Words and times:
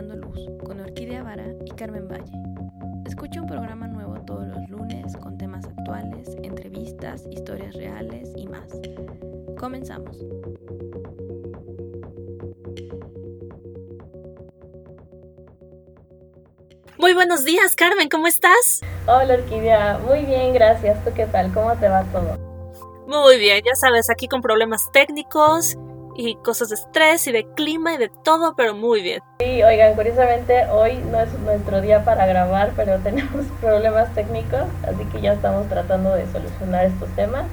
Hablando 0.00 0.28
Luz 0.28 0.48
con 0.64 0.80
Orquídea 0.80 1.22
Vara 1.22 1.44
y 1.66 1.70
Carmen 1.72 2.08
Valle. 2.08 2.32
Escucha 3.06 3.42
un 3.42 3.46
programa 3.46 3.86
nuevo 3.86 4.14
todos 4.24 4.46
los 4.46 4.66
lunes 4.70 5.14
con 5.18 5.36
temas 5.36 5.66
actuales, 5.66 6.36
entrevistas, 6.42 7.26
historias 7.30 7.74
reales 7.74 8.32
y 8.34 8.46
más. 8.46 8.64
Comenzamos. 9.58 10.16
Muy 16.96 17.12
buenos 17.12 17.44
días, 17.44 17.76
Carmen, 17.76 18.08
¿cómo 18.08 18.26
estás? 18.26 18.80
Hola, 19.06 19.34
Orquídea. 19.34 19.98
Muy 19.98 20.24
bien, 20.24 20.54
gracias. 20.54 21.04
¿Tú 21.04 21.10
qué 21.14 21.26
tal? 21.26 21.52
¿Cómo 21.52 21.76
te 21.76 21.90
va 21.90 22.04
todo? 22.04 22.38
Muy 23.06 23.38
bien, 23.38 23.62
ya 23.66 23.74
sabes, 23.74 24.08
aquí 24.08 24.28
con 24.28 24.40
problemas 24.40 24.90
técnicos 24.92 25.76
y 26.26 26.36
cosas 26.36 26.68
de 26.68 26.74
estrés 26.74 27.26
y 27.26 27.32
de 27.32 27.46
clima 27.54 27.94
y 27.94 27.98
de 27.98 28.10
todo, 28.24 28.54
pero 28.56 28.74
muy 28.74 29.02
bien. 29.02 29.20
Sí, 29.40 29.62
oigan, 29.62 29.94
curiosamente 29.94 30.66
hoy 30.66 30.98
no 31.10 31.20
es 31.20 31.32
nuestro 31.40 31.80
día 31.80 32.04
para 32.04 32.26
grabar, 32.26 32.72
pero 32.76 32.98
tenemos 33.02 33.46
problemas 33.60 34.12
técnicos, 34.14 34.64
así 34.86 35.04
que 35.06 35.20
ya 35.20 35.32
estamos 35.32 35.68
tratando 35.68 36.14
de 36.14 36.26
solucionar 36.30 36.86
estos 36.86 37.08
temas 37.10 37.46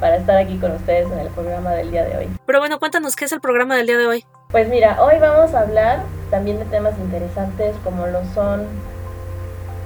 para 0.00 0.16
estar 0.16 0.36
aquí 0.36 0.58
con 0.58 0.72
ustedes 0.72 1.10
en 1.10 1.18
el 1.18 1.28
programa 1.28 1.72
del 1.72 1.90
día 1.90 2.04
de 2.04 2.16
hoy. 2.16 2.28
Pero 2.46 2.60
bueno, 2.60 2.78
cuéntanos 2.78 3.16
qué 3.16 3.24
es 3.24 3.32
el 3.32 3.40
programa 3.40 3.76
del 3.76 3.86
día 3.86 3.98
de 3.98 4.06
hoy. 4.06 4.24
Pues 4.50 4.68
mira, 4.68 5.02
hoy 5.02 5.18
vamos 5.18 5.54
a 5.54 5.60
hablar 5.60 6.04
también 6.30 6.58
de 6.58 6.64
temas 6.66 6.96
interesantes 6.98 7.74
como 7.84 8.06
lo 8.06 8.24
son 8.32 8.66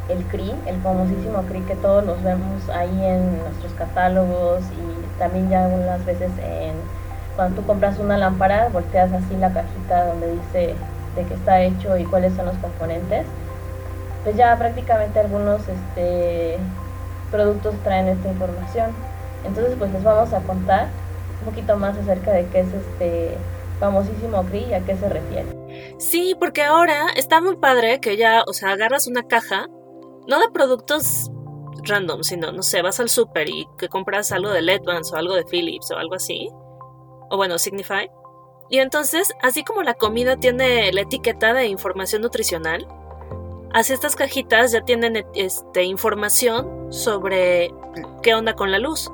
el 0.09 0.25
CRI, 0.25 0.53
el 0.67 0.81
famosísimo 0.83 1.43
CRI 1.49 1.61
que 1.63 1.77
todos 1.77 2.05
nos 2.05 2.23
vemos 2.23 2.69
ahí 2.69 3.05
en 3.05 3.39
nuestros 3.39 3.73
catálogos 3.73 4.61
y 4.63 5.19
también 5.19 5.49
ya 5.49 5.65
algunas 5.65 6.05
veces 6.05 6.31
en 6.39 6.75
cuando 7.37 7.61
tú 7.61 7.67
compras 7.67 7.99
una 7.99 8.19
lámpara, 8.19 8.69
volteas 8.69 9.13
así 9.13 9.37
la 9.37 9.53
cajita 9.53 10.07
donde 10.07 10.33
dice 10.33 10.75
de 11.17 11.25
qué 11.25 11.35
está 11.35 11.63
hecho 11.63 11.97
y 11.97 12.05
cuáles 12.05 12.35
son 12.35 12.47
los 12.47 12.57
componentes. 12.57 13.27
Pues 14.25 14.37
ya 14.37 14.57
prácticamente 14.57 15.21
algunos 15.21 15.63
este, 15.69 16.59
productos 17.31 17.75
traen 17.83 18.09
esta 18.09 18.29
información. 18.29 18.91
Entonces 19.45 19.75
pues 19.79 19.93
les 19.93 20.05
vamos 20.05 20.33
a 20.33 20.41
contar 20.41 20.89
un 21.41 21.51
poquito 21.51 21.77
más 21.77 21.97
acerca 21.97 22.33
de 22.33 22.47
qué 22.47 22.61
es 22.61 22.69
este 22.73 23.37
famosísimo 23.81 24.45
CRI 24.45 24.67
y 24.71 24.75
a 24.75 24.81
qué 24.81 24.97
se 24.97 25.09
refiere. 25.09 25.47
Sí, 25.99 26.37
porque 26.39 26.63
ahora 26.63 27.09
está 27.17 27.41
muy 27.41 27.57
padre 27.57 27.99
que 28.01 28.17
ya, 28.17 28.45
o 28.47 28.53
sea, 28.53 28.71
agarras 28.71 29.09
una 29.09 29.25
caja, 29.25 29.67
no 30.29 30.39
de 30.39 30.49
productos 30.53 31.31
random, 31.85 32.23
sino, 32.23 32.53
no 32.53 32.63
sé, 32.63 32.81
vas 32.83 33.01
al 33.01 33.09
súper 33.09 33.49
y 33.49 33.67
que 33.79 33.89
compras 33.89 34.31
algo 34.31 34.51
de 34.51 34.63
Ledvance 34.63 35.13
o 35.13 35.19
algo 35.19 35.35
de 35.35 35.45
Philips 35.45 35.91
o 35.91 35.97
algo 35.97 36.15
así, 36.15 36.49
o 37.33 37.39
bueno, 37.39 37.59
Signify. 37.59 38.11
Y 38.69 38.79
entonces, 38.79 39.33
así 39.41 39.65
como 39.65 39.83
la 39.83 39.95
comida 39.95 40.37
tiene 40.37 40.93
la 40.93 41.01
etiqueta 41.01 41.55
de 41.55 41.67
información 41.67 42.21
nutricional, 42.21 42.87
así 43.73 43.95
estas 43.95 44.17
cajitas 44.17 44.71
ya 44.73 44.83
tienen 44.83 45.25
este, 45.35 45.83
información 45.85 46.93
sobre 46.93 47.73
qué 48.23 48.35
onda 48.35 48.55
con 48.55 48.71
la 48.71 48.79
luz. 48.79 49.11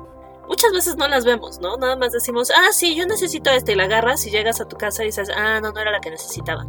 Muchas 0.49 0.73
veces 0.73 0.97
no 0.97 1.07
las 1.07 1.23
vemos, 1.23 1.61
¿no? 1.61 1.77
Nada 1.77 1.95
más 1.95 2.11
decimos, 2.11 2.51
ah, 2.51 2.73
sí, 2.73 2.93
yo 2.93 3.05
necesito 3.05 3.51
este, 3.51 3.71
y 3.71 3.75
la 3.75 3.85
agarras 3.85 4.25
y 4.25 4.31
llegas 4.31 4.59
a 4.59 4.67
tu 4.67 4.75
casa 4.75 5.03
y 5.03 5.07
dices, 5.07 5.29
ah, 5.33 5.61
no, 5.61 5.71
no 5.71 5.79
era 5.79 5.91
la 5.91 6.01
que 6.01 6.11
necesitaba. 6.11 6.63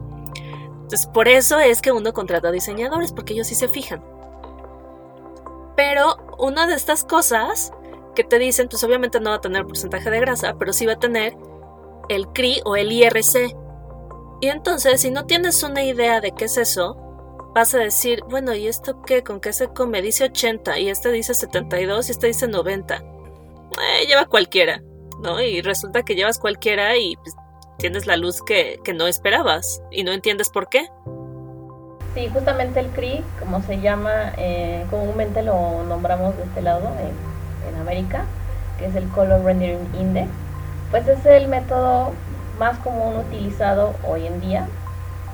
Entonces, 0.83 1.09
por 1.09 1.27
eso 1.27 1.59
es 1.59 1.83
que 1.83 1.91
uno 1.91 2.12
contrata 2.12 2.53
diseñadores, 2.53 3.12
porque 3.12 3.33
ellos 3.33 3.48
sí 3.48 3.57
se 3.57 3.67
fijan. 3.67 4.05
Pero 5.75 6.17
una 6.39 6.69
de 6.69 6.75
estas 6.75 7.03
cosas 7.03 7.73
que 8.14 8.25
te 8.25 8.39
dicen, 8.39 8.69
pues 8.69 8.83
obviamente 8.84 9.20
no 9.20 9.30
va 9.30 9.36
a 9.36 9.41
tener 9.41 9.66
porcentaje 9.66 10.11
de 10.11 10.20
grasa, 10.20 10.55
pero 10.58 10.72
sí 10.72 10.86
va 10.86 10.94
a 10.94 10.98
tener 10.98 11.36
el 12.08 12.28
CRI 12.28 12.61
o 12.64 12.77
el 12.77 12.92
IRC. 12.92 13.56
Y 14.41 14.48
entonces, 14.48 15.00
si 15.00 15.11
no 15.11 15.27
tienes 15.27 15.62
una 15.62 15.84
idea 15.84 16.20
de 16.20 16.33
qué 16.33 16.47
es 16.47 16.56
eso, 16.56 16.97
vas 17.55 17.74
a 17.74 17.79
decir, 17.79 18.23
bueno, 18.29 18.55
¿y 18.55 18.67
esto 18.68 19.02
qué? 19.02 19.23
¿Con 19.23 19.40
qué 19.40 19.52
se 19.52 19.68
come? 19.68 20.02
Dice 20.02 20.24
80 20.24 20.79
y 20.79 20.89
este 20.89 21.11
dice 21.12 21.35
72 21.35 22.08
y 22.08 22.12
este 22.12 22.27
dice 22.29 22.48
90. 22.48 22.96
Eh, 22.96 24.07
lleva 24.07 24.27
cualquiera, 24.27 24.83
¿no? 25.20 25.40
Y 25.40 25.61
resulta 25.62 26.02
que 26.02 26.14
llevas 26.14 26.39
cualquiera 26.39 26.96
y 26.96 27.17
pues, 27.17 27.35
tienes 27.79 28.06
la 28.06 28.17
luz 28.17 28.42
que, 28.42 28.80
no 28.95 29.06
esperabas 29.06 29.83
y 29.90 30.05
no 30.05 30.12
entiendes 30.12 30.51
por 30.51 30.68
qué. 30.68 30.89
Sí, 32.14 32.29
justamente 32.33 32.80
el 32.80 32.89
CRI, 32.90 33.23
como 33.39 33.62
se 33.62 33.80
llama, 33.80 34.33
eh, 34.36 34.85
comúnmente 34.90 35.42
lo 35.42 35.85
nombramos 35.85 36.36
de 36.36 36.42
este 36.42 36.61
lado, 36.61 36.90
en 37.69 37.81
América, 37.81 38.25
que 38.79 38.87
es 38.87 38.95
el 38.95 39.09
Color 39.09 39.45
Rendering 39.45 39.89
Index, 39.98 40.29
pues 40.91 41.07
es 41.09 41.25
el 41.27 41.48
método 41.48 42.13
más 42.59 42.79
común 42.79 43.17
utilizado 43.17 43.95
hoy 44.07 44.27
en 44.27 44.41
día. 44.41 44.67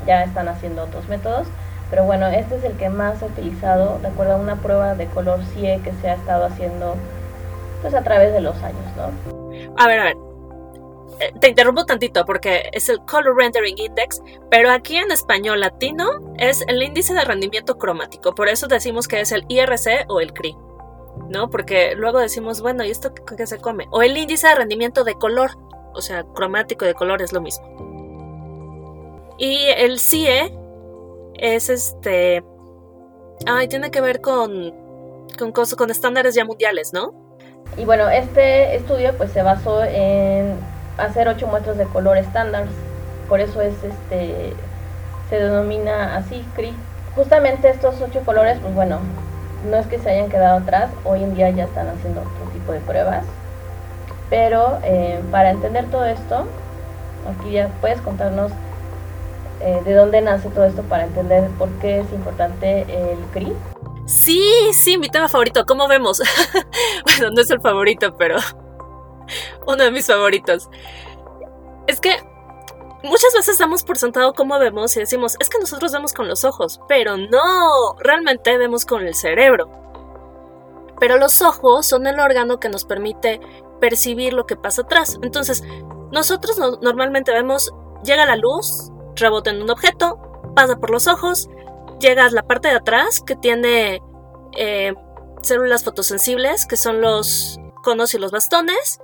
Ya 0.07 0.23
están 0.23 0.49
haciendo 0.49 0.85
otros 0.85 1.09
métodos, 1.09 1.47
pero 1.91 2.05
bueno, 2.05 2.27
este 2.27 2.57
es 2.57 2.65
el 2.65 2.73
que 2.77 2.89
más 2.89 3.23
ha 3.23 3.27
utilizado, 3.27 3.99
de 4.01 4.09
acuerdo 4.09 4.35
a 4.35 4.37
una 4.37 4.57
prueba 4.57 4.95
de 4.95 5.07
color 5.07 5.41
CIE 5.55 5.81
que 5.83 5.93
se 6.01 6.11
ha 6.11 6.15
estado 6.15 6.45
haciendo 6.47 6.97
pues 7.83 7.95
a 7.95 8.03
través 8.03 8.33
de 8.33 8.41
los 8.41 8.57
años, 8.63 8.85
¿no? 8.97 9.11
A 9.77 9.87
ver, 9.87 10.01
a 10.01 10.05
ver. 10.05 10.17
Eh, 11.21 11.33
te 11.41 11.49
interrumpo 11.49 11.87
tantito 11.87 12.27
porque 12.27 12.69
es 12.73 12.89
el 12.89 12.99
Color 13.01 13.37
Rendering 13.37 13.79
Index, 13.79 14.21
pero 14.51 14.71
aquí 14.71 14.97
en 14.97 15.11
español 15.11 15.61
latino 15.61 16.35
es 16.37 16.63
el 16.69 16.83
índice 16.83 17.15
de 17.15 17.25
rendimiento 17.25 17.79
cromático, 17.79 18.35
por 18.35 18.49
eso 18.49 18.67
decimos 18.67 19.09
que 19.09 19.21
es 19.21 19.33
el 19.33 19.45
IRC 19.49 20.07
o 20.09 20.21
el 20.21 20.33
CRI. 20.35 20.57
¿No? 21.29 21.51
Porque 21.51 21.95
luego 21.97 22.19
decimos, 22.19 22.61
bueno, 22.61 22.85
¿y 22.85 22.91
esto 22.91 23.13
qué 23.15 23.47
se 23.47 23.59
come? 23.59 23.87
O 23.91 24.03
el 24.03 24.17
índice 24.17 24.49
de 24.49 24.55
rendimiento 24.55 25.05
de 25.05 25.15
color, 25.15 25.51
o 25.95 26.01
sea, 26.01 26.25
cromático 26.35 26.85
de 26.85 26.95
color 26.95 27.23
es 27.23 27.33
lo 27.33 27.41
mismo. 27.41 29.35
Y 29.39 29.67
el 29.77 29.99
CIE 29.99 30.53
es 31.35 31.69
este... 31.69 32.43
Ay, 33.47 33.69
tiene 33.69 33.91
que 33.91 34.01
ver 34.01 34.21
con, 34.21 34.73
con, 35.39 35.53
con 35.53 35.91
estándares 35.91 36.35
ya 36.35 36.45
mundiales, 36.45 36.93
¿no? 36.93 37.13
Y 37.77 37.85
bueno, 37.85 38.09
este 38.09 38.77
estudio 38.77 39.15
pues 39.17 39.33
se 39.33 39.43
basó 39.43 39.85
en 39.85 40.57
hacer 40.97 41.29
ocho 41.29 41.47
muestras 41.47 41.77
de 41.77 41.85
color 41.85 42.17
estándar, 42.17 42.65
por 43.29 43.41
eso 43.41 43.61
es 43.61 43.75
este 43.85 44.55
se 45.29 45.37
denomina 45.37 46.17
así 46.17 46.45
CRI. 46.55 46.75
Justamente 47.15 47.69
estos 47.69 48.01
ocho 48.01 48.21
colores, 48.25 48.59
pues 48.61 48.75
bueno, 48.75 49.01
no 49.67 49.77
es 49.77 49.87
que 49.87 49.99
se 49.99 50.11
hayan 50.11 50.31
quedado 50.31 50.59
atrás, 50.59 50.91
hoy 51.05 51.23
en 51.23 51.35
día 51.35 51.51
ya 51.51 51.65
están 51.65 51.89
haciendo 51.89 52.21
otro 52.21 52.53
tipo 52.53 52.73
de 52.73 52.81
pruebas. 52.81 53.25
Pero 54.31 54.79
eh, 54.83 55.21
para 55.31 55.51
entender 55.51 55.91
todo 55.91 56.05
esto, 56.05 56.47
aquí 57.29 57.53
ya 57.53 57.69
puedes 57.81 58.01
contarnos 58.01 58.53
eh, 59.61 59.81
de 59.85 59.95
dónde 59.95 60.21
nace 60.21 60.49
todo 60.51 60.65
esto 60.65 60.83
para 60.83 61.05
entender 61.05 61.49
por 61.59 61.69
qué 61.81 62.01
es 62.01 62.13
importante 62.13 62.83
el 62.83 63.19
CRI. 63.33 63.53
Sí, 64.07 64.71
sí, 64.73 64.99
mi 64.99 65.09
tema 65.09 65.29
favorito, 65.29 65.65
¿cómo 65.67 65.89
vemos? 65.89 66.21
bueno, 67.05 67.31
no 67.35 67.41
es 67.41 67.51
el 67.51 67.61
favorito, 67.61 68.17
pero 68.17 68.37
uno 69.67 69.83
de 69.83 69.91
mis 69.91 70.07
favoritos. 70.07 70.69
Es 71.87 72.01
que 72.01 72.17
muchas 73.07 73.33
veces 73.35 73.59
damos 73.59 73.83
por 73.83 73.99
sentado 73.99 74.35
cómo 74.35 74.59
vemos 74.59 74.97
y 74.97 75.01
decimos, 75.01 75.37
es 75.41 75.49
que 75.49 75.59
nosotros 75.59 75.93
vemos 75.93 76.13
con 76.13 76.29
los 76.29 76.45
ojos, 76.45 76.81
pero 76.89 77.17
no, 77.17 77.95
realmente 77.99 78.57
vemos 78.59 78.85
con 78.85 79.07
el 79.07 79.15
cerebro. 79.15 79.71
Pero 80.99 81.19
los 81.19 81.43
ojos 81.43 81.87
son 81.87 82.07
el 82.07 82.21
órgano 82.21 82.59
que 82.59 82.69
nos 82.69 82.85
permite 82.85 83.41
percibir 83.81 84.33
lo 84.33 84.47
que 84.47 84.57
pasa 84.57 84.83
atrás. 84.83 85.19
Entonces, 85.23 85.63
nosotros 86.11 86.59
normalmente 86.81 87.33
vemos, 87.33 87.73
llega 88.05 88.27
la 88.27 88.37
luz, 88.37 88.91
rebota 89.15 89.51
en 89.51 89.63
un 89.63 89.71
objeto, 89.71 90.19
pasa 90.55 90.77
por 90.77 90.91
los 90.91 91.07
ojos, 91.07 91.49
llega 92.01 92.27
a 92.27 92.31
la 92.31 92.43
parte 92.43 92.69
de 92.69 92.77
atrás 92.77 93.21
que 93.21 93.37
tiene 93.37 94.01
eh, 94.57 94.95
células 95.43 95.85
fotosensibles, 95.85 96.67
que 96.67 96.77
son 96.77 97.01
los 97.01 97.59
conos 97.83 98.15
y 98.15 98.19
los 98.19 98.33
bastones, 98.33 99.01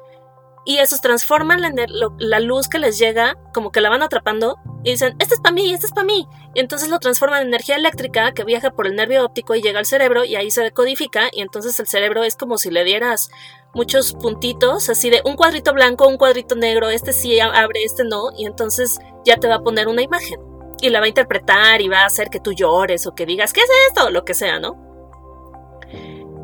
y 0.65 0.79
esos 0.79 1.01
transforman 1.01 1.61
la, 1.61 2.41
luz 2.41 2.69
que 2.69 2.79
les 2.79 2.99
llega, 2.99 3.37
como 3.53 3.73
que 3.73 3.81
la 3.81 3.91
van 3.91 4.03
atrapando 4.03 4.57
y 4.85 4.93
dicen, 4.93 5.17
este 5.19 5.35
es 5.35 5.41
para 5.41 5.55
mí, 5.55 5.73
este 5.73 5.87
es 5.87 5.93
para 5.93 6.07
mí. 6.07 6.29
Y 6.55 6.61
entonces 6.61 6.89
lo 6.89 6.99
transforman 6.99 7.43
en 7.43 7.49
energía 7.49 7.77
eléctrica 7.77 8.33
que 8.33 8.45
viaja 8.45 8.71
por 8.71 8.87
el 8.87 8.95
nervio 8.95 9.25
óptico 9.25 9.55
y 9.55 9.63
llega 9.63 9.81
al 9.81 9.87
cerebro 9.87 10.25
y 10.25 10.37
ahí 10.37 10.51
se 10.51 10.63
decodifica 10.63 11.29
y 11.33 11.41
entonces 11.41 11.79
el 11.81 11.89
cerebro 11.89 12.23
es 12.23 12.37
como 12.37 12.59
si 12.59 12.71
le 12.71 12.85
dieras 12.85 13.31
muchos 13.75 14.13
puntitos, 14.13 14.89
así 14.89 15.11
de 15.11 15.23
un 15.25 15.35
cuadrito 15.35 15.73
blanco, 15.73 16.07
un 16.07 16.19
cuadrito 16.19 16.55
negro, 16.55 16.91
este 16.91 17.13
sí 17.13 17.41
abre, 17.41 17.83
este 17.83 18.05
no, 18.05 18.31
y 18.37 18.47
entonces 18.47 18.99
ya 19.25 19.39
te 19.39 19.49
va 19.49 19.57
a 19.57 19.63
poner 19.63 19.89
una 19.89 20.03
imagen 20.03 20.39
y 20.81 20.91
la 20.91 21.01
va 21.01 21.07
a 21.07 21.09
interpretar 21.09 21.81
y 21.81 21.89
va 21.89 22.03
a 22.03 22.07
hacer 22.07 22.29
que 22.29 22.41
tú 22.41 22.53
llores 22.53 23.07
o 23.07 23.15
que 23.15 23.27
digas, 23.27 23.53
¿qué 23.53 23.61
es 23.61 23.71
esto? 23.89 24.11
lo 24.11 24.25
que 24.25 24.35
sea, 24.35 24.61
¿no? 24.61 24.77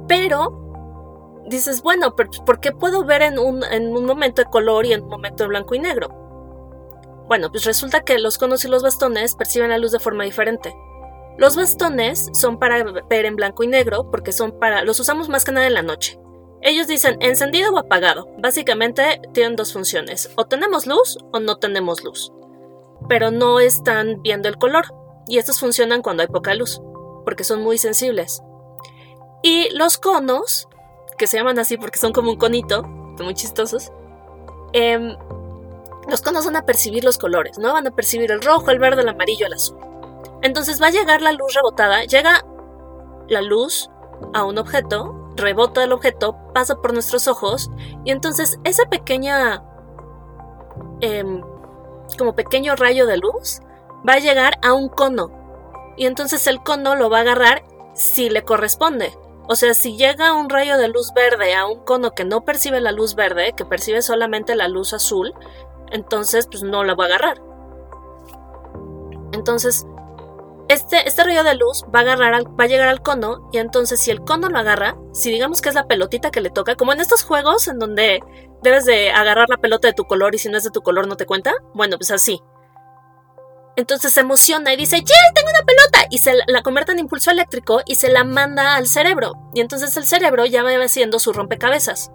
Pero 0.09 0.68
dices, 1.49 1.83
bueno, 1.83 2.15
pero 2.17 2.31
¿por 2.45 2.61
qué 2.61 2.73
puedo 2.73 3.05
ver 3.05 3.23
en 3.23 3.39
un, 3.39 3.65
en 3.65 3.97
un 3.97 4.05
momento 4.05 4.43
de 4.43 4.51
color 4.51 4.87
y 4.87 4.93
en 4.93 5.03
un 5.03 5.09
momento 5.09 5.45
de 5.45 5.49
blanco 5.49 5.75
y 5.75 5.81
negro? 5.81 6.09
Bueno, 7.29 7.51
pues 7.51 7.65
resulta 7.65 8.01
que 8.01 8.19
los 8.19 8.39
conos 8.39 8.65
y 8.65 8.69
los 8.69 8.83
bastones 8.83 9.35
perciben 9.35 9.71
la 9.71 9.79
luz 9.79 9.93
de 9.93 9.99
forma 9.99 10.25
diferente. 10.25 10.75
Los 11.37 11.57
bastones 11.57 12.31
son 12.33 12.59
para 12.59 12.83
ver 12.83 13.27
en 13.27 13.37
blanco 13.37 13.63
y 13.63 13.69
negro 13.69 14.11
porque 14.11 14.33
son 14.33 14.59
para 14.59 14.83
los 14.83 14.99
usamos 14.99 15.29
más 15.29 15.45
que 15.45 15.53
nada 15.53 15.67
en 15.67 15.75
la 15.75 15.83
noche. 15.83 16.19
Ellos 16.63 16.89
dicen 16.89 17.17
encendido 17.21 17.73
o 17.73 17.79
apagado. 17.79 18.29
Básicamente 18.39 19.21
tienen 19.33 19.55
dos 19.55 19.73
funciones, 19.73 20.31
o 20.37 20.47
tenemos 20.47 20.87
luz 20.87 21.19
o 21.33 21.39
no 21.39 21.57
tenemos 21.59 22.03
luz. 22.03 22.33
Pero 23.09 23.31
no 23.31 23.61
están 23.61 24.23
viendo 24.23 24.49
el 24.49 24.59
color. 24.59 24.87
y 25.31 25.37
estos 25.37 25.61
funcionan 25.61 26.01
cuando 26.01 26.23
hay 26.23 26.29
poca 26.29 26.55
luz, 26.55 26.81
porque 27.27 27.45
son 27.45 27.63
muy 27.63 27.77
sensibles. 27.77 28.41
Y 29.43 29.69
los 29.77 29.99
conos, 29.99 30.69
que 31.19 31.27
se 31.27 31.37
llaman 31.37 31.59
así 31.59 31.77
porque 31.77 31.99
son 31.99 32.13
como 32.13 32.31
un 32.31 32.37
conito, 32.37 32.83
muy 32.83 33.35
chistosos, 33.35 33.93
em, 34.73 35.17
los 36.09 36.23
conos 36.23 36.47
van 36.47 36.57
a 36.57 36.63
percibir 36.63 37.05
los 37.05 37.19
colores, 37.19 37.59
¿no? 37.59 37.73
Van 37.75 37.87
a 37.87 37.91
percibir 37.91 38.31
el 38.31 38.41
rojo, 38.41 38.71
el 38.71 38.79
verde, 38.79 39.03
el 39.03 39.09
amarillo, 39.09 39.47
el 39.47 39.53
azul. 39.53 39.79
Entonces 40.43 40.81
va 40.81 40.87
a 40.87 40.91
llegar 40.91 41.21
la 41.21 41.33
luz 41.33 41.55
rebotada, 41.55 42.05
llega 42.05 42.45
la 43.29 43.43
luz 43.43 43.91
a 44.33 44.45
un 44.45 44.59
objeto, 44.59 45.33
rebota 45.37 45.85
el 45.85 45.93
objeto, 45.93 46.37
pasa 46.55 46.77
por 46.77 46.93
nuestros 46.93 47.29
ojos 47.29 47.71
y 48.05 48.11
entonces 48.11 48.59
esa 48.65 48.87
pequeña, 48.87 49.63
em, 51.01 51.43
como 52.17 52.35
pequeño 52.35 52.75
rayo 52.77 53.07
de 53.07 53.19
luz, 53.19 53.61
va 54.09 54.15
a 54.15 54.19
llegar 54.19 54.59
a 54.63 54.73
un 54.73 54.89
cono 54.89 55.31
y 55.97 56.07
entonces 56.07 56.47
el 56.47 56.63
cono 56.63 56.95
lo 56.95 57.11
va 57.11 57.19
a 57.19 57.21
agarrar 57.23 57.65
si 57.95 58.31
le 58.31 58.45
corresponde. 58.45 59.13
O 59.49 59.57
sea, 59.57 59.73
si 59.73 59.97
llega 59.97 60.35
un 60.35 60.51
rayo 60.51 60.77
de 60.77 60.89
luz 60.89 61.13
verde 61.15 61.55
a 61.55 61.67
un 61.67 61.83
cono 61.85 62.15
que 62.15 62.25
no 62.25 62.45
percibe 62.45 62.83
la 62.83 62.93
luz 62.93 63.15
verde, 63.15 63.55
que 63.57 63.65
percibe 63.65 64.03
solamente 64.03 64.55
la 64.55 64.69
luz 64.69 64.93
azul, 64.93 65.33
entonces 65.91 66.47
pues 66.47 66.63
no 66.63 66.85
la 66.85 66.95
va 66.95 67.05
a 67.05 67.07
agarrar. 67.07 67.43
Entonces, 69.33 69.87
este, 70.69 71.09
este 71.09 71.25
rayo 71.25 71.45
de 71.45 71.55
luz 71.55 71.85
va 71.95 72.01
a, 72.01 72.03
agarrar 72.03 72.45
va 72.61 72.65
a 72.65 72.67
llegar 72.67 72.89
al 72.89 73.01
cono 73.01 73.49
y 73.51 73.57
entonces 73.57 74.01
si 74.01 74.11
el 74.11 74.21
cono 74.21 74.51
lo 74.51 74.59
agarra, 74.59 74.99
si 75.15 75.31
digamos 75.31 75.63
que 75.63 75.71
es 75.71 75.75
la 75.75 75.87
pelotita 75.87 76.31
que 76.31 76.43
le 76.43 76.51
toca, 76.51 76.77
como 76.77 76.93
en 76.93 77.01
estos 77.01 77.25
juegos 77.25 77.69
en 77.69 77.79
donde 77.79 78.21
debes 78.63 78.85
de 78.85 79.11
agarrar 79.11 79.49
la 79.49 79.57
pelota 79.57 79.89
de 79.89 79.95
tu 79.95 80.05
color 80.05 80.35
y 80.35 80.39
si 80.39 80.51
no 80.51 80.59
es 80.59 80.65
de 80.65 80.71
tu 80.71 80.83
color 80.83 81.09
no 81.09 81.17
te 81.17 81.25
cuenta, 81.25 81.55
bueno, 81.73 81.97
pues 81.97 82.11
así. 82.11 82.43
Entonces 83.79 84.13
se 84.13 84.21
emociona 84.23 84.73
y 84.73 84.77
dice, 84.77 84.97
¡Yeah, 84.97 85.33
tengo 85.37 85.51
una 85.51 85.65
pelota! 85.65 86.09
Y 86.11 86.19
se 86.19 86.35
la 86.49 86.63
convierte 86.63 86.91
en 86.91 86.99
impulso 86.99 87.31
eléctrico 87.31 87.81
y 87.87 87.95
se 87.95 88.11
la 88.11 88.25
manda 88.25 88.75
al 88.75 88.89
cerebro. 88.89 89.35
Y 89.55 89.61
entonces 89.61 89.97
el 89.97 90.05
cerebro 90.05 90.47
ya 90.47 90.65
va 90.65 90.71
haciendo 90.71 91.21
su 91.21 91.33
rompecabezas. 91.33 92.11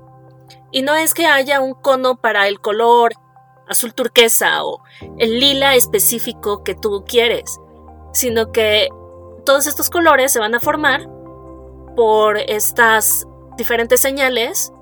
Y 0.71 0.81
no 0.81 0.93
es 0.93 1.13
que 1.13 1.25
haya 1.25 1.61
un 1.61 1.73
cono 1.73 2.17
para 2.17 2.49
el 2.49 2.59
color 2.59 3.13
azul 3.69 3.93
turquesa 3.93 4.65
o 4.65 4.83
el 5.17 5.39
lila 5.39 5.75
específico 5.75 6.65
que 6.65 6.75
tú 6.75 7.05
quieres, 7.07 7.61
sino 8.11 8.51
que 8.51 8.89
todos 9.45 9.65
estos 9.65 9.89
colores 9.89 10.33
se 10.33 10.39
van 10.39 10.55
a 10.55 10.59
formar 10.59 11.07
por 11.95 12.39
estas 12.39 13.25
diferentes 13.55 14.01
señales 14.01 14.73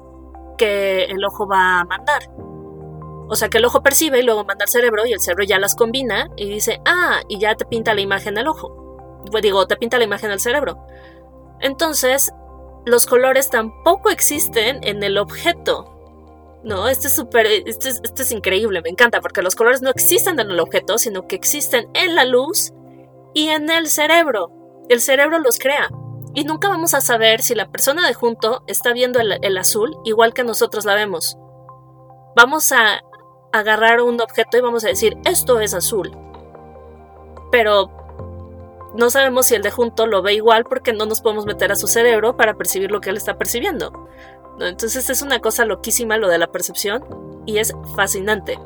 que 0.58 1.04
el 1.04 1.24
ojo 1.26 1.48
va 1.48 1.82
a 1.82 1.86
mandar. 1.86 2.24
O 3.32 3.38
sea 3.38 3.48
que 3.48 3.60
el 3.60 3.66
ojo 3.66 3.82
percibe 3.82 4.20
y 4.20 4.24
luego 4.24 4.44
manda 4.44 4.66
al 4.66 4.70
cerebro 4.70 5.06
y 5.06 5.14
el 5.14 5.22
cerebro 5.22 5.46
ya 5.46 5.58
las 5.58 5.74
combina 5.74 6.30
y 6.36 6.50
dice, 6.50 6.82
ah, 6.84 7.22
y 7.30 7.40
ya 7.40 7.56
te 7.56 7.64
pinta 7.64 7.94
la 7.94 8.02
imagen 8.02 8.38
al 8.38 8.50
ojo. 8.50 9.24
Pues 9.32 9.42
digo, 9.42 9.66
te 9.68 9.78
pinta 9.78 9.98
la 9.98 10.04
imagen 10.04 10.32
al 10.32 10.42
cerebro. 10.42 10.86
Entonces, 11.62 12.34
los 12.86 13.06
colores 13.06 13.50
tampoco 13.50 14.10
existen 14.10 14.84
en 14.84 15.02
el 15.02 15.18
objeto. 15.18 16.60
No, 16.66 16.90
esto 16.90 17.08
es 17.08 17.16
súper, 17.16 17.46
esto 17.46 17.88
es, 17.88 18.02
esto 18.04 18.22
es 18.22 18.34
increíble, 18.34 18.82
me 18.82 18.90
encanta, 18.90 19.22
porque 19.22 19.42
los 19.42 19.56
colores 19.56 19.82
no 19.82 19.92
existen 19.92 20.38
en 20.38 20.52
el 20.52 20.60
objeto, 20.60 20.98
sino 20.98 21.26
que 21.26 21.38
existen 21.38 21.90
en 21.94 22.16
la 22.16 22.26
luz 22.26 22.74
y 23.34 23.48
en 23.48 23.70
el 23.70 23.88
cerebro. 23.88 24.52
El 24.90 25.00
cerebro 25.00 25.40
los 25.40 25.58
crea. 25.58 25.88
Y 26.34 26.44
nunca 26.44 26.68
vamos 26.68 26.94
a 26.94 27.00
saber 27.00 27.42
si 27.42 27.56
la 27.56 27.72
persona 27.72 28.06
de 28.06 28.14
junto 28.14 28.66
está 28.68 28.92
viendo 28.92 29.22
el 29.22 29.58
azul 29.58 29.96
igual 30.04 30.34
que 30.34 30.44
nosotros 30.44 30.84
la 30.84 30.96
vemos. 30.96 31.38
Vamos 32.36 32.74
a 32.74 33.02
agarrar 33.52 34.02
un 34.02 34.20
objeto 34.22 34.58
y 34.58 34.62
vamos 34.62 34.84
a 34.84 34.88
decir, 34.88 35.18
esto 35.26 35.60
es 35.60 35.74
azul. 35.74 36.12
Pero 37.52 37.92
no 38.96 39.10
sabemos 39.10 39.46
si 39.46 39.56
el 39.56 39.62
de 39.62 39.72
junto 39.72 40.08
lo 40.08 40.22
ve 40.22 40.34
igual 40.34 40.66
porque 40.66 40.94
no 40.94 41.06
nos 41.06 41.22
podemos 41.22 41.46
meter 41.46 41.72
a 41.72 41.76
su 41.76 41.88
cerebro 41.88 42.36
para 42.36 42.56
percibir 42.56 42.92
lo 42.92 43.02
que 43.02 43.10
él 43.10 43.18
está 43.18 43.38
percibiendo. 43.38 44.08
Entonces 44.60 45.10
es 45.10 45.22
una 45.22 45.40
cosa 45.40 45.66
loquísima 45.66 46.18
lo 46.18 46.28
de 46.28 46.38
la 46.38 46.52
percepción 46.52 47.04
y 47.46 47.58
es 47.58 47.74
fascinante. 47.96 48.60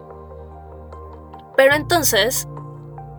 Pero 1.55 1.75
entonces 1.75 2.47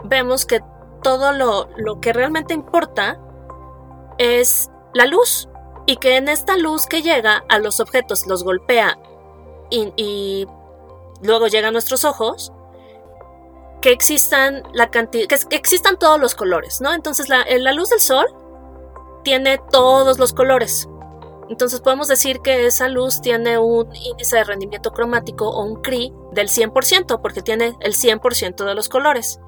vemos 0.04 0.46
que 0.46 0.60
todo 1.02 1.32
lo, 1.32 2.00
que 2.00 2.12
realmente 2.12 2.54
importa 2.54 3.20
es 4.18 4.70
la 4.92 5.06
luz 5.06 5.48
y 5.86 5.96
que 5.96 6.16
en 6.16 6.28
esta 6.28 6.56
luz 6.56 6.86
que 6.86 7.02
llega 7.02 7.44
a 7.48 7.58
los 7.58 7.80
objetos 7.80 8.26
los 8.26 8.42
golpea 8.42 8.98
y 9.70 10.46
luego 11.22 11.46
llegan 11.48 11.72
nuestros 11.72 12.04
ojos, 12.04 12.52
que 13.80 13.92
existan 13.92 14.62
la 14.72 14.90
cantidad, 14.90 15.26
que 15.26 15.56
existan 15.56 15.98
todos 15.98 16.20
los 16.20 16.34
colores, 16.34 16.80
¿no? 16.80 16.92
Entonces 16.92 17.28
la, 17.28 17.44
la 17.58 17.72
luz 17.72 17.90
del 17.90 18.00
sol 18.00 18.26
tiene 19.22 19.58
todos 19.70 20.18
los 20.18 20.32
colores. 20.32 20.88
Entonces 21.48 21.80
podemos 21.80 22.08
decir 22.08 22.40
que 22.40 22.66
esa 22.66 22.88
luz 22.88 23.20
tiene 23.20 23.58
un 23.58 23.94
índice 23.94 24.36
de 24.36 24.44
rendimiento 24.44 24.92
cromático 24.92 25.48
o 25.48 25.64
un 25.64 25.80
CRI 25.82 26.12
del 26.32 26.48
100%, 26.48 27.20
porque 27.20 27.42
tiene 27.42 27.76
el 27.80 27.94
100% 27.94 28.64
de 28.64 28.74
los 28.74 28.88
colores. 28.88 29.38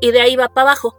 Y 0.00 0.12
de 0.12 0.20
ahí 0.20 0.36
va 0.36 0.48
para 0.48 0.70
abajo. 0.70 0.96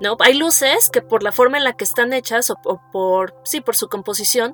¿No? 0.00 0.16
Hay 0.18 0.34
luces 0.34 0.90
que 0.90 1.00
por 1.00 1.22
la 1.22 1.32
forma 1.32 1.56
en 1.56 1.64
la 1.64 1.72
que 1.74 1.84
están 1.84 2.12
hechas 2.12 2.50
o, 2.50 2.56
o 2.64 2.80
por, 2.92 3.34
sí, 3.44 3.60
por 3.60 3.76
su 3.76 3.88
composición, 3.88 4.52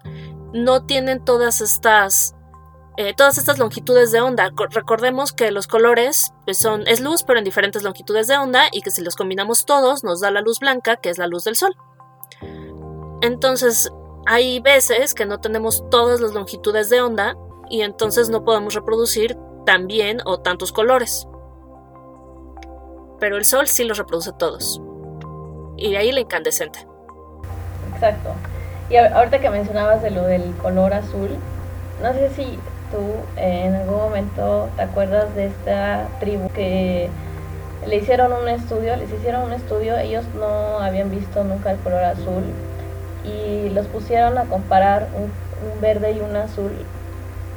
no 0.53 0.85
tienen 0.87 1.25
todas 1.25 1.61
estas 1.61 2.37
eh, 3.01 3.15
todas 3.15 3.39
estas 3.39 3.59
longitudes 3.59 4.13
de 4.13 4.21
onda. 4.21 4.51
Recordemos 4.73 5.33
que 5.33 5.51
los 5.53 5.67
colores 5.67 6.35
pues, 6.45 6.59
son, 6.59 6.87
es 6.87 7.01
luz, 7.01 7.23
pero 7.23 7.39
en 7.39 7.47
diferentes 7.47 7.83
longitudes 7.83 8.27
de 8.27 8.37
onda, 8.37 8.65
y 8.73 8.83
que 8.83 8.91
si 8.91 9.01
los 9.01 9.17
combinamos 9.17 9.65
todos 9.65 10.05
nos 10.05 10.21
da 10.21 10.31
la 10.31 10.43
luz 10.43 10.59
blanca, 10.59 10.97
que 10.97 11.09
es 11.09 11.17
la 11.17 11.27
luz 11.27 11.45
del 11.45 11.57
sol. 11.57 11.75
Entonces, 13.23 13.91
hay 14.27 14.61
veces 14.61 15.15
que 15.15 15.25
no 15.25 15.41
tenemos 15.41 15.89
todas 15.89 16.21
las 16.21 16.35
longitudes 16.35 16.91
de 16.91 17.01
onda, 17.01 17.39
y 17.71 17.81
entonces 17.81 18.29
no 18.29 18.45
podemos 18.45 18.75
reproducir 18.75 19.35
tan 19.65 19.87
bien 19.87 20.19
o 20.27 20.41
tantos 20.41 20.71
colores. 20.71 21.27
Pero 23.19 23.39
el 23.39 23.47
sol 23.47 23.67
sí 23.67 23.85
los 23.85 23.97
reproduce 23.97 24.33
todos. 24.35 24.79
Y 25.79 25.93
de 25.93 25.97
ahí 25.97 26.13
la 26.13 26.21
incandescente. 26.21 26.87
Exacto. 27.95 28.35
Y 28.91 28.97
ahorita 28.97 29.41
que 29.41 29.49
mencionabas 29.49 30.03
de 30.03 30.11
lo 30.11 30.25
del 30.25 30.55
color 30.57 30.93
azul, 30.93 31.31
no 32.03 32.13
sé 32.13 32.31
si 32.37 32.59
tú 32.91 32.99
en 33.37 33.75
algún 33.75 33.97
momento 33.97 34.69
te 34.77 34.83
acuerdas 34.83 35.35
de 35.35 35.47
esta 35.47 36.09
tribu 36.19 36.49
que 36.51 37.09
le 37.87 37.97
hicieron 37.97 38.33
un 38.33 38.49
estudio, 38.49 38.97
les 38.97 39.11
hicieron 39.13 39.43
un 39.45 39.53
estudio, 39.53 39.97
ellos 39.97 40.25
no 40.39 40.79
habían 40.81 41.11
visto 41.11 41.45
nunca 41.45 41.71
el 41.71 41.79
color 41.79 42.05
azul 42.05 42.45
y 43.25 43.71
los 43.71 43.87
pusieron 43.87 44.37
a 44.39 44.45
comparar 44.45 45.09
un, 45.17 45.31
verde 45.81 46.13
y 46.13 46.21
un 46.21 46.37
azul 46.37 46.73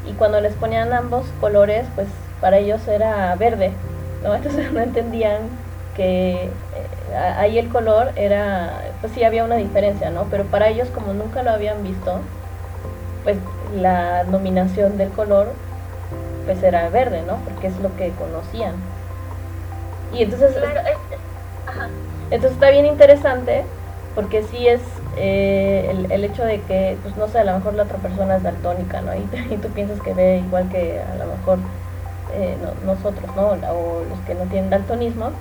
y 0.05 0.11
cuando 0.13 0.41
les 0.41 0.53
ponían 0.55 0.91
ambos 0.91 1.25
colores, 1.39 1.85
pues 1.95 2.07
para 2.41 2.57
ellos 2.57 2.85
era 2.87 3.33
verde, 3.35 3.71
¿no? 4.23 4.35
Entonces 4.35 4.71
no 4.71 4.81
entendían 4.81 5.41
que 5.95 6.45
eh, 6.45 7.15
ahí 7.37 7.57
el 7.57 7.69
color 7.69 8.11
era, 8.15 8.81
pues 8.99 9.13
sí 9.13 9.23
había 9.23 9.45
una 9.45 9.55
diferencia, 9.55 10.09
¿no? 10.09 10.25
Pero 10.29 10.43
para 10.45 10.67
ellos 10.69 10.89
como 10.89 11.13
nunca 11.13 11.43
lo 11.43 11.51
habían 11.51 11.83
visto, 11.83 12.19
pues 13.23 13.37
la 13.75 14.23
nominación 14.23 14.97
del 14.97 15.09
color 15.09 15.47
pues 16.45 16.61
era 16.63 16.89
verde, 16.89 17.23
¿no? 17.25 17.37
Porque 17.37 17.67
es 17.67 17.77
lo 17.79 17.95
que 17.95 18.11
conocían. 18.11 18.75
Y 20.13 20.23
entonces, 20.23 20.55
entonces 22.29 22.51
está 22.51 22.69
bien 22.69 22.85
interesante 22.85 23.63
porque 24.15 24.43
sí 24.43 24.67
es 24.67 24.81
eh, 25.17 26.05
el, 26.09 26.23
hecho 26.23 26.43
de 26.43 26.61
que, 26.61 26.97
pues 27.01 27.17
no 27.17 27.27
sé, 27.27 27.39
a 27.39 27.43
lo 27.43 27.53
mejor 27.53 27.73
la 27.73 27.83
otra 27.83 27.97
persona 27.97 28.35
es 28.35 28.43
daltónica, 28.43 29.01
¿no? 29.01 29.13
Y, 29.15 29.27
y 29.53 29.57
tú 29.57 29.69
piensas 29.69 29.99
que 30.01 30.13
ve 30.13 30.43
igual 30.45 30.69
que 30.69 31.01
a 31.01 31.15
lo 31.15 31.25
mejor 31.25 31.59
eh, 32.33 32.55
nosotros, 32.85 33.35
¿no? 33.35 33.49
O 33.73 34.03
los 34.09 34.19
que 34.25 34.35
no 34.35 34.43
tienen 34.45 34.69
daltonismo 34.69 35.31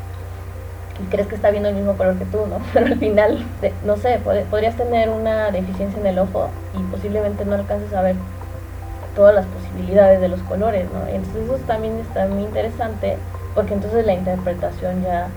y 1.02 1.06
crees 1.06 1.26
que 1.26 1.34
está 1.34 1.50
viendo 1.50 1.68
el 1.68 1.74
mismo 1.74 1.96
color 1.96 2.16
que 2.16 2.24
tú, 2.26 2.46
¿no? 2.46 2.58
Pero 2.72 2.86
al 2.86 2.98
final, 2.98 3.44
no 3.84 3.96
sé, 3.96 4.20
podrías 4.24 4.76
tener 4.76 5.08
una 5.08 5.50
deficiencia 5.50 6.00
en 6.00 6.06
el 6.06 6.18
ojo 6.18 6.48
y 6.78 6.82
posiblemente 6.90 7.44
no 7.44 7.54
alcances 7.54 7.92
a 7.92 8.02
ver 8.02 8.16
todas 9.14 9.34
las 9.34 9.46
posibilidades 9.46 10.20
de 10.20 10.28
los 10.28 10.40
colores, 10.42 10.86
¿no? 10.92 11.06
Entonces 11.06 11.44
eso 11.44 11.56
también 11.66 11.98
está 11.98 12.26
muy 12.26 12.42
interesante 12.44 13.18
porque 13.54 13.74
entonces 13.74 14.06
la 14.06 14.14
interpretación 14.14 15.02
ya 15.02 15.28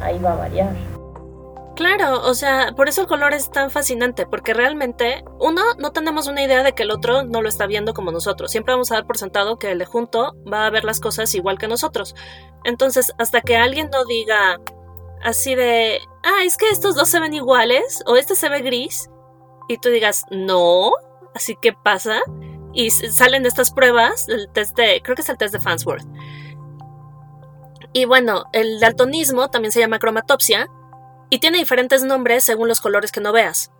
ahí 0.00 0.18
va 0.18 0.32
a 0.32 0.36
variar. 0.36 0.72
Claro, 1.74 2.20
o 2.22 2.34
sea, 2.34 2.72
por 2.76 2.88
eso 2.88 3.00
el 3.00 3.06
color 3.06 3.32
es 3.32 3.50
tan 3.50 3.70
fascinante, 3.70 4.26
porque 4.26 4.52
realmente, 4.52 5.24
uno, 5.40 5.62
no 5.78 5.90
tenemos 5.90 6.26
una 6.26 6.42
idea 6.42 6.62
de 6.62 6.74
que 6.74 6.82
el 6.82 6.90
otro 6.90 7.22
no 7.22 7.40
lo 7.40 7.48
está 7.48 7.66
viendo 7.66 7.94
como 7.94 8.12
nosotros. 8.12 8.50
Siempre 8.50 8.74
vamos 8.74 8.92
a 8.92 8.96
dar 8.96 9.06
por 9.06 9.16
sentado 9.16 9.58
que 9.58 9.72
el 9.72 9.78
de 9.78 9.86
junto 9.86 10.36
va 10.50 10.66
a 10.66 10.70
ver 10.70 10.84
las 10.84 11.00
cosas 11.00 11.34
igual 11.34 11.58
que 11.58 11.68
nosotros. 11.68 12.14
Entonces, 12.64 13.12
hasta 13.18 13.40
que 13.40 13.56
alguien 13.56 13.88
no 13.90 14.04
diga, 14.04 14.60
así 15.22 15.54
de, 15.54 16.00
ah, 16.22 16.44
es 16.44 16.56
que 16.56 16.68
estos 16.68 16.94
dos 16.94 17.08
se 17.08 17.20
ven 17.20 17.34
iguales 17.34 18.02
o 18.06 18.16
este 18.16 18.34
se 18.34 18.48
ve 18.48 18.60
gris 18.60 19.10
y 19.68 19.78
tú 19.78 19.88
digas, 19.88 20.24
no, 20.30 20.92
así 21.34 21.56
que 21.60 21.72
pasa 21.72 22.20
y 22.72 22.90
salen 22.90 23.46
estas 23.46 23.70
pruebas, 23.70 24.28
el 24.28 24.48
test 24.52 24.76
de, 24.76 25.00
creo 25.02 25.14
que 25.14 25.22
es 25.22 25.28
el 25.28 25.38
test 25.38 25.52
de 25.52 25.60
Fansworth. 25.60 26.06
Y 27.92 28.06
bueno, 28.06 28.44
el 28.52 28.80
daltonismo 28.80 29.48
también 29.48 29.72
se 29.72 29.80
llama 29.80 29.98
cromatopsia 29.98 30.68
y 31.28 31.38
tiene 31.38 31.58
diferentes 31.58 32.02
nombres 32.02 32.44
según 32.44 32.68
los 32.68 32.80
colores 32.80 33.12
que 33.12 33.20
no 33.20 33.32
veas. 33.32 33.70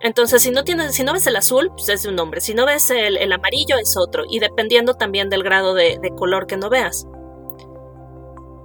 Entonces, 0.00 0.42
si 0.42 0.50
no, 0.50 0.62
tienes, 0.62 0.94
si 0.94 1.04
no 1.04 1.14
ves 1.14 1.26
el 1.26 1.36
azul, 1.36 1.70
pues 1.70 1.88
es 1.88 2.04
un 2.04 2.16
nombre. 2.16 2.42
Si 2.42 2.52
no 2.52 2.66
ves 2.66 2.90
el, 2.90 3.32
amarillo, 3.32 3.78
es 3.78 3.96
otro. 3.96 4.24
Y 4.28 4.40
dependiendo 4.40 4.92
también 4.94 5.30
del 5.30 5.42
grado 5.42 5.72
de, 5.72 5.98
de 6.00 6.10
color 6.10 6.46
que 6.46 6.58
no 6.58 6.68
veas. 6.68 7.06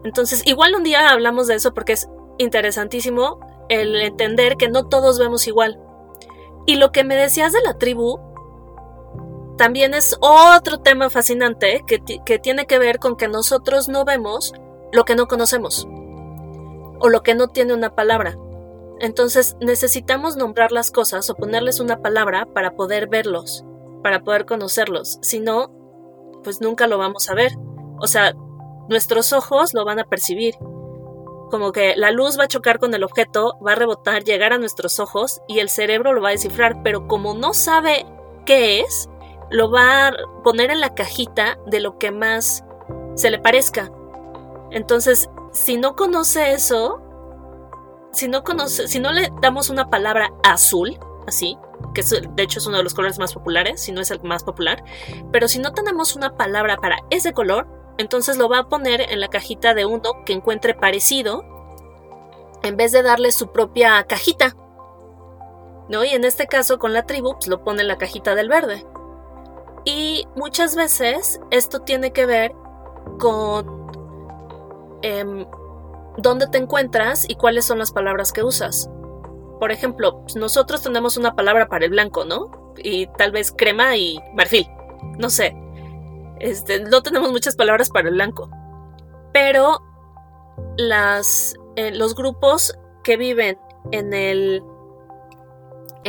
Entonces, 0.03 0.41
igual 0.45 0.75
un 0.75 0.83
día 0.83 1.09
hablamos 1.09 1.47
de 1.47 1.55
eso 1.55 1.73
porque 1.73 1.93
es 1.93 2.09
interesantísimo 2.37 3.39
el 3.69 3.95
entender 4.01 4.57
que 4.57 4.69
no 4.69 4.87
todos 4.87 5.19
vemos 5.19 5.47
igual. 5.47 5.79
Y 6.65 6.75
lo 6.75 6.91
que 6.91 7.03
me 7.03 7.15
decías 7.15 7.53
de 7.53 7.61
la 7.61 7.77
tribu 7.77 8.19
también 9.57 9.93
es 9.93 10.17
otro 10.21 10.79
tema 10.79 11.09
fascinante 11.09 11.83
que, 11.87 12.01
que 12.25 12.39
tiene 12.39 12.65
que 12.65 12.79
ver 12.79 12.99
con 12.99 13.15
que 13.15 13.27
nosotros 13.27 13.89
no 13.89 14.05
vemos 14.05 14.53
lo 14.91 15.05
que 15.05 15.15
no 15.15 15.27
conocemos 15.27 15.87
o 16.99 17.09
lo 17.09 17.23
que 17.23 17.35
no 17.35 17.47
tiene 17.47 17.73
una 17.73 17.95
palabra. 17.95 18.37
Entonces 18.99 19.57
necesitamos 19.59 20.37
nombrar 20.37 20.71
las 20.71 20.91
cosas 20.91 21.29
o 21.29 21.35
ponerles 21.35 21.79
una 21.79 22.01
palabra 22.01 22.45
para 22.45 22.75
poder 22.75 23.07
verlos, 23.07 23.65
para 24.03 24.21
poder 24.23 24.45
conocerlos. 24.45 25.17
Si 25.21 25.39
no, 25.39 25.71
pues 26.43 26.61
nunca 26.61 26.87
lo 26.87 26.97
vamos 26.99 27.29
a 27.29 27.33
ver. 27.33 27.51
O 27.99 28.07
sea, 28.07 28.33
nuestros 28.89 29.33
ojos 29.33 29.73
lo 29.73 29.85
van 29.85 29.99
a 29.99 30.03
percibir. 30.03 30.53
Como 31.51 31.73
que 31.73 31.95
la 31.97 32.11
luz 32.11 32.39
va 32.39 32.45
a 32.45 32.47
chocar 32.47 32.79
con 32.79 32.93
el 32.93 33.03
objeto, 33.03 33.57
va 33.65 33.73
a 33.73 33.75
rebotar, 33.75 34.23
llegar 34.23 34.53
a 34.53 34.57
nuestros 34.57 34.99
ojos 34.99 35.41
y 35.47 35.59
el 35.59 35.69
cerebro 35.69 36.13
lo 36.13 36.21
va 36.21 36.29
a 36.29 36.31
descifrar, 36.31 36.81
pero 36.81 37.07
como 37.07 37.33
no 37.33 37.53
sabe 37.53 38.05
qué 38.45 38.79
es, 38.79 39.09
lo 39.49 39.69
va 39.69 40.07
a 40.07 40.13
poner 40.43 40.71
en 40.71 40.79
la 40.79 40.95
cajita 40.95 41.59
de 41.67 41.81
lo 41.81 41.97
que 41.97 42.09
más 42.11 42.63
se 43.15 43.29
le 43.29 43.37
parezca. 43.37 43.91
Entonces, 44.71 45.29
si 45.51 45.77
no 45.77 45.97
conoce 45.97 46.53
eso, 46.53 47.01
si 48.13 48.29
no 48.29 48.43
conoce, 48.43 48.87
si 48.87 48.99
no 48.99 49.11
le 49.11 49.29
damos 49.41 49.69
una 49.69 49.89
palabra 49.89 50.31
azul, 50.43 50.97
así, 51.27 51.57
que 51.93 52.01
de 52.03 52.43
hecho 52.43 52.59
es 52.59 52.67
uno 52.67 52.77
de 52.77 52.83
los 52.83 52.93
colores 52.93 53.19
más 53.19 53.33
populares, 53.33 53.81
si 53.81 53.91
no 53.91 53.99
es 53.99 54.09
el 54.11 54.21
más 54.23 54.43
popular, 54.43 54.83
pero 55.33 55.49
si 55.49 55.59
no 55.59 55.73
tenemos 55.73 56.15
una 56.15 56.37
palabra 56.37 56.77
para 56.77 56.99
ese 57.09 57.33
color, 57.33 57.67
entonces 58.01 58.37
lo 58.37 58.49
va 58.49 58.59
a 58.59 58.69
poner 58.69 59.01
en 59.01 59.19
la 59.19 59.29
cajita 59.29 59.73
de 59.73 59.85
uno 59.85 60.23
que 60.25 60.33
encuentre 60.33 60.73
parecido, 60.73 61.43
en 62.63 62.77
vez 62.77 62.91
de 62.91 63.03
darle 63.03 63.31
su 63.31 63.51
propia 63.51 64.03
cajita. 64.03 64.55
¿No? 65.89 66.03
Y 66.03 66.09
en 66.09 66.23
este 66.23 66.47
caso 66.47 66.79
con 66.79 66.93
la 66.93 67.05
tribu, 67.05 67.33
pues 67.33 67.47
lo 67.47 67.63
pone 67.63 67.81
en 67.81 67.87
la 67.87 67.97
cajita 67.97 68.35
del 68.35 68.49
verde. 68.49 68.85
Y 69.83 70.27
muchas 70.35 70.75
veces 70.75 71.39
esto 71.49 71.79
tiene 71.79 72.11
que 72.13 72.25
ver 72.25 72.53
con 73.19 73.91
eh, 75.01 75.45
dónde 76.17 76.47
te 76.47 76.57
encuentras 76.57 77.27
y 77.27 77.35
cuáles 77.35 77.65
son 77.65 77.79
las 77.79 77.91
palabras 77.91 78.31
que 78.31 78.43
usas. 78.43 78.89
Por 79.59 79.71
ejemplo, 79.71 80.21
pues, 80.21 80.35
nosotros 80.35 80.81
tenemos 80.81 81.17
una 81.17 81.35
palabra 81.35 81.67
para 81.67 81.85
el 81.85 81.91
blanco, 81.91 82.25
¿no? 82.25 82.73
Y 82.77 83.07
tal 83.17 83.31
vez 83.31 83.51
crema 83.51 83.95
y 83.95 84.19
marfil. 84.33 84.67
No 85.17 85.29
sé. 85.29 85.55
Este, 86.41 86.79
no 86.79 87.03
tenemos 87.03 87.31
muchas 87.31 87.55
palabras 87.55 87.89
para 87.89 88.09
el 88.09 88.15
blanco. 88.15 88.49
Pero 89.31 89.79
eh, 90.77 91.91
los 91.91 92.15
grupos 92.15 92.77
que 93.03 93.15
viven 93.15 93.57
en 93.91 94.61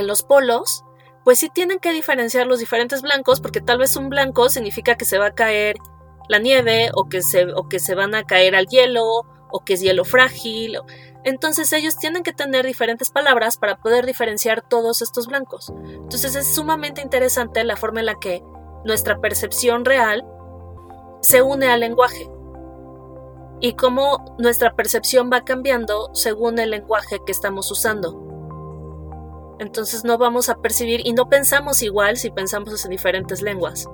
los 0.07 0.23
polos, 0.23 0.85
pues 1.25 1.39
sí 1.39 1.51
tienen 1.51 1.79
que 1.79 1.93
diferenciar 1.93 2.47
los 2.47 2.59
diferentes 2.59 3.03
blancos, 3.03 3.41
porque 3.41 3.61
tal 3.61 3.79
vez 3.79 3.95
un 3.97 4.09
blanco 4.09 4.49
significa 4.49 4.97
que 4.97 5.05
se 5.05 5.19
va 5.19 5.27
a 5.27 5.35
caer 5.35 5.77
la 6.29 6.39
nieve 6.39 6.91
o 6.95 7.09
que 7.09 7.23
se, 7.23 7.53
o 7.53 7.69
que 7.69 7.79
se 7.79 7.95
van 7.95 8.15
a 8.15 8.25
caer 8.25 8.55
al 8.55 8.67
hielo 8.67 9.05
o 9.51 9.61
que 9.65 9.75
es 9.75 9.81
hielo 9.83 10.05
frágil. 10.05 10.79
Entonces 11.25 11.73
ellos 11.75 11.97
tienen 11.97 12.23
que 12.23 12.33
tener 12.33 12.65
diferentes 12.65 13.11
palabras 13.11 13.59
para 13.59 13.77
poder 13.77 14.07
diferenciar 14.07 14.63
todos 14.63 15.03
estos 15.03 15.27
blancos. 15.27 15.73
Entonces 15.85 16.35
es 16.35 16.55
sumamente 16.55 17.03
interesante 17.03 17.63
la 17.65 17.77
forma 17.77 18.01
en 18.01 18.07
la 18.07 18.19
que 18.19 18.43
nuestra 18.85 19.21
percepción 19.21 19.85
real 19.85 20.25
se 21.21 21.43
une 21.43 21.71
al 21.71 21.81
lenguaje 21.81 22.29
y 23.61 23.75
cómo 23.75 24.37
nuestra 24.39 24.75
percepción 24.75 25.31
va 25.33 25.45
cambiando 25.45 26.11
según 26.15 26.59
el 26.59 26.71
lenguaje 26.71 27.21
que 27.25 27.33
estamos 27.33 27.71
usando. 27.71 29.57
Entonces 29.61 30.05
no 30.05 30.19
vamos 30.19 30.49
a 30.49 30.57
percibir 30.57 31.01
y 31.05 31.13
no 31.13 31.29
pensamos 31.29 31.83
igual 31.83 32.17
si 32.17 32.31
pensamos 32.31 32.85
en 32.85 32.91
diferentes 32.91 33.41
lenguas. 33.41 33.87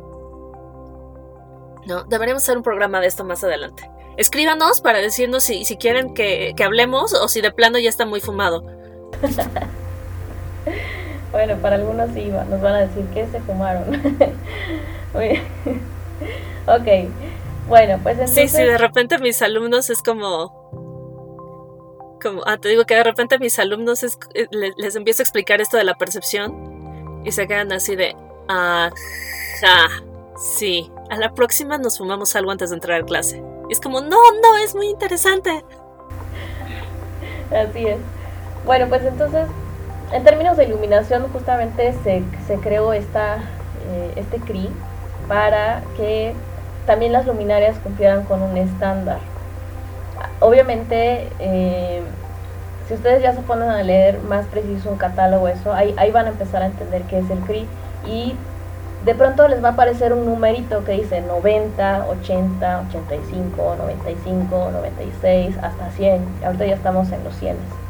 No, 1.87 2.04
deberíamos 2.04 2.42
hacer 2.42 2.57
un 2.57 2.62
programa 2.62 3.00
de 3.00 3.09
esto 3.09 3.25
más 3.25 3.45
adelante. 3.45 3.90
Escríbanos 4.16 4.80
para 4.80 4.99
decirnos 4.99 5.45
si, 5.45 5.64
si 5.64 5.76
quieren 5.76 6.14
que, 6.14 6.54
hablemos 6.64 7.12
o 7.12 7.28
si 7.28 7.42
de 7.42 7.52
plano 7.52 7.78
ya 7.78 7.90
está 7.90 8.07
muy 8.07 8.21
fumado. 8.21 8.64
bueno, 11.32 11.56
para 11.56 11.76
algunos 11.76 12.11
sí 12.14 12.26
nos 12.28 12.61
van 12.61 12.75
a 12.75 12.78
decir 12.80 13.04
que 13.06 13.26
se 13.26 13.40
fumaron. 13.40 13.85
ok, 16.66 16.88
bueno, 17.68 17.99
pues 18.02 18.18
entonces... 18.18 18.50
Sí, 18.50 18.56
sí, 18.56 18.62
de 18.62 18.78
repente 18.78 19.18
mis 19.18 19.42
alumnos 19.42 19.90
es 19.90 20.02
como... 20.02 20.52
como 22.23 22.42
ah, 22.47 22.56
te 22.56 22.70
digo 22.70 22.85
que 22.85 22.94
de 22.94 23.04
repente 23.04 23.38
mis 23.38 23.58
alumnos 23.58 24.02
es, 24.02 24.18
eh, 24.35 24.47
les, 24.50 24.73
les 24.76 24.97
empiezo 24.97 25.23
a 25.23 25.25
explicar 25.25 25.61
esto 25.61 25.76
de 25.76 25.85
la 25.85 25.94
percepción 25.94 27.23
y 27.25 27.32
se 27.32 27.47
quedan 27.47 27.73
así 27.73 27.94
de... 27.94 28.16
Ajá, 28.49 28.90
sí, 30.37 30.90
a 31.11 31.16
la 31.16 31.35
próxima 31.35 31.76
nos 31.76 31.99
fumamos 31.99 32.35
algo 32.37 32.50
antes 32.50 32.70
de 32.70 32.76
entrar 32.76 33.02
a 33.02 33.04
clase. 33.04 33.42
Y 33.68 33.73
es 33.73 33.80
como, 33.80 34.00
no, 34.00 34.16
no, 34.42 34.56
es 34.56 34.75
muy 34.75 34.88
interesante. 34.88 35.62
Así 37.50 37.87
es. 37.87 37.99
Bueno, 38.64 38.88
pues 38.88 39.02
entonces, 39.04 39.47
en 40.12 40.25
términos 40.25 40.57
de 40.57 40.65
iluminación, 40.65 41.27
justamente 41.33 41.95
se, 42.03 42.23
creó 42.57 42.93
esta, 42.93 43.37
eh, 43.37 44.12
este 44.17 44.38
CRI 44.38 44.71
para 45.29 45.83
que 45.97 46.35
también 46.87 47.12
las 47.12 47.27
luminarias 47.27 47.77
cumplieran 47.79 48.25
con 48.25 48.43
un 48.43 48.57
estándar. 48.57 49.19
Obviamente, 50.41 51.29
eh, 51.38 52.00
si 52.87 52.95
ustedes 52.95 53.23
ya 53.23 53.35
se 53.35 53.43
ponen 53.43 53.69
a 53.69 53.83
leer 53.83 54.21
más 54.21 54.47
preciso 54.47 54.91
un 54.91 54.97
catálogo, 54.97 55.49
eso, 55.49 55.75
ahí, 55.75 55.95
ahí 55.99 56.11
van 56.11 56.27
a 56.27 56.31
empezar 56.31 56.62
a 56.62 56.67
entender 56.67 57.03
qué 57.03 57.19
es 57.19 57.31
el 57.31 57.41
CRI 57.41 57.67
y 58.07 58.35
de 59.05 59.15
pronto 59.15 59.47
les 59.47 59.62
va 59.62 59.69
a 59.69 59.73
aparecer 59.73 60.12
un 60.12 60.25
numerito 60.25 60.85
que 60.85 60.93
dice 60.93 61.21
90, 61.21 62.07
80, 62.09 62.85
85, 62.88 63.77
95, 63.79 64.71
96, 64.73 65.57
hasta 65.62 65.91
100. 65.91 66.27
Ahorita 66.45 66.67
ya 66.67 66.75
estamos 66.75 67.12
en 67.12 67.23
los 67.25 67.37
100. 67.37 67.88